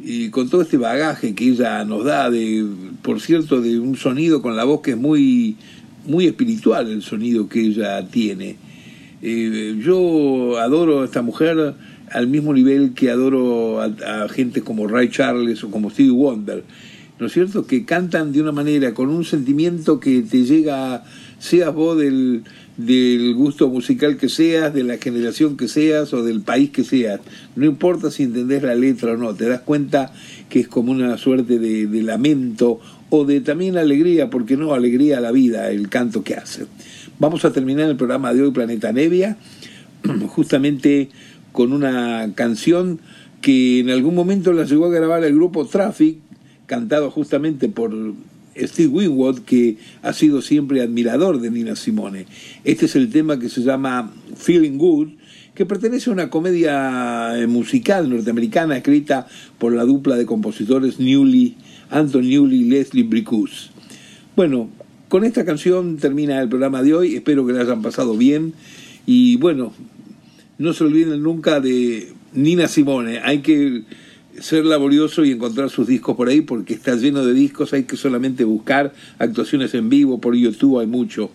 y 0.03 0.29
con 0.29 0.49
todo 0.49 0.61
este 0.61 0.77
bagaje 0.77 1.33
que 1.33 1.49
ella 1.49 1.83
nos 1.85 2.03
da, 2.03 2.29
de, 2.29 2.65
por 3.01 3.21
cierto, 3.21 3.61
de 3.61 3.79
un 3.79 3.95
sonido 3.95 4.41
con 4.41 4.55
la 4.55 4.65
voz 4.65 4.81
que 4.81 4.91
es 4.91 4.97
muy, 4.97 5.55
muy 6.05 6.25
espiritual 6.25 6.89
el 6.89 7.01
sonido 7.01 7.47
que 7.47 7.61
ella 7.61 8.05
tiene. 8.07 8.57
Eh, 9.25 9.79
yo 9.79 10.57
adoro 10.59 11.01
a 11.01 11.05
esta 11.05 11.21
mujer 11.21 11.75
al 12.11 12.27
mismo 12.27 12.53
nivel 12.53 12.93
que 12.93 13.09
adoro 13.09 13.81
a, 13.81 14.27
gente 14.27 14.61
como 14.61 14.85
Ray 14.85 15.09
Charles 15.09 15.63
o 15.63 15.71
como 15.71 15.89
Stevie 15.89 16.11
Wonder. 16.11 16.63
¿no 17.19 17.27
es 17.27 17.31
cierto? 17.31 17.65
Que 17.65 17.85
cantan 17.85 18.33
de 18.33 18.41
una 18.41 18.51
manera, 18.51 18.93
con 18.93 19.07
un 19.07 19.23
sentimiento 19.23 20.01
que 20.01 20.23
te 20.23 20.43
llega, 20.43 21.05
seas 21.39 21.73
vos 21.73 21.97
del, 21.97 22.43
gusto 23.35 23.69
musical 23.69 24.17
que 24.17 24.27
seas, 24.27 24.73
de 24.73 24.83
la 24.83 24.97
generación 24.97 25.55
que 25.55 25.69
seas 25.69 26.13
o 26.13 26.21
del 26.21 26.41
país 26.41 26.71
que 26.71 26.83
seas. 26.83 27.21
No 27.55 27.65
importa 27.65 28.11
si 28.11 28.23
entendés 28.23 28.63
la 28.63 28.75
letra 28.75 29.13
o 29.13 29.17
no, 29.17 29.33
te 29.33 29.47
das 29.47 29.61
cuenta 29.61 30.11
que 30.49 30.59
es 30.59 30.67
como 30.67 30.91
una 30.91 31.17
suerte 31.17 31.59
de, 31.59 31.87
de 31.87 32.01
lamento 32.01 32.81
o 33.09 33.23
de 33.23 33.39
también 33.39 33.77
alegría, 33.77 34.29
porque 34.29 34.57
no, 34.57 34.73
alegría 34.73 35.19
a 35.19 35.21
la 35.21 35.31
vida, 35.31 35.69
el 35.69 35.87
canto 35.87 36.23
que 36.23 36.33
hace. 36.35 36.65
Vamos 37.23 37.45
a 37.45 37.53
terminar 37.53 37.89
el 37.89 37.95
programa 37.95 38.33
de 38.33 38.41
hoy, 38.41 38.51
Planeta 38.51 38.91
Nevia, 38.91 39.37
justamente 40.27 41.07
con 41.53 41.71
una 41.71 42.29
canción 42.35 42.99
que 43.39 43.79
en 43.79 43.91
algún 43.91 44.13
momento 44.13 44.51
la 44.51 44.65
llegó 44.65 44.87
a 44.87 44.89
grabar 44.89 45.23
el 45.23 45.33
grupo 45.33 45.65
Traffic, 45.65 46.17
cantado 46.65 47.09
justamente 47.11 47.69
por 47.69 47.93
Steve 48.57 48.89
Winwood, 48.89 49.39
que 49.45 49.77
ha 50.01 50.11
sido 50.11 50.41
siempre 50.41 50.81
admirador 50.81 51.39
de 51.39 51.49
Nina 51.49 51.77
Simone. 51.77 52.25
Este 52.65 52.87
es 52.87 52.95
el 52.97 53.09
tema 53.09 53.39
que 53.39 53.47
se 53.47 53.61
llama 53.61 54.11
Feeling 54.35 54.77
Good, 54.77 55.07
que 55.55 55.65
pertenece 55.65 56.09
a 56.09 56.13
una 56.13 56.29
comedia 56.29 57.39
eh, 57.39 57.47
musical 57.47 58.09
norteamericana 58.09 58.75
escrita 58.75 59.27
por 59.59 59.71
la 59.71 59.85
dupla 59.85 60.17
de 60.17 60.25
compositores 60.25 60.99
Newly, 60.99 61.55
Anton 61.89 62.27
Newley 62.27 62.63
y 62.63 62.69
Leslie 62.69 63.03
Bricus. 63.03 63.71
Bueno, 64.35 64.67
con 65.13 65.25
esta 65.25 65.45
canción 65.45 65.97
termina 65.97 66.41
el 66.41 66.49
programa 66.49 66.81
de 66.81 66.95
hoy, 66.95 67.13
espero 67.13 67.45
que 67.45 67.53
la 67.53 67.61
hayan 67.61 67.83
pasado 67.83 68.17
bien 68.17 68.55
y 69.05 69.35
bueno, 69.37 69.71
no 70.57 70.73
se 70.73 70.85
olviden 70.85 71.21
nunca 71.21 71.59
de 71.59 72.11
Nina 72.33 72.67
Simone, 72.67 73.19
hay 73.19 73.43
que 73.43 73.83
ser 74.39 74.65
laborioso 74.65 75.23
y 75.23 75.29
encontrar 75.29 75.69
sus 75.69 75.85
discos 75.85 76.17
por 76.17 76.29
ahí 76.29 76.41
porque 76.41 76.73
está 76.73 76.95
lleno 76.95 77.23
de 77.23 77.35
discos, 77.35 77.73
hay 77.73 77.83
que 77.83 77.95
solamente 77.95 78.43
buscar 78.43 78.91
actuaciones 79.19 79.75
en 79.75 79.87
vivo 79.87 80.19
por 80.19 80.33
YouTube, 80.33 80.79
hay 80.79 80.87
mucho. 80.87 81.29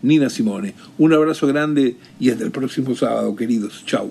Nina 0.00 0.30
Simone, 0.30 0.72
un 0.96 1.12
abrazo 1.12 1.46
grande 1.46 1.96
y 2.18 2.30
hasta 2.30 2.44
el 2.44 2.50
próximo 2.50 2.94
sábado, 2.94 3.36
queridos. 3.36 3.84
Chau. 3.84 4.10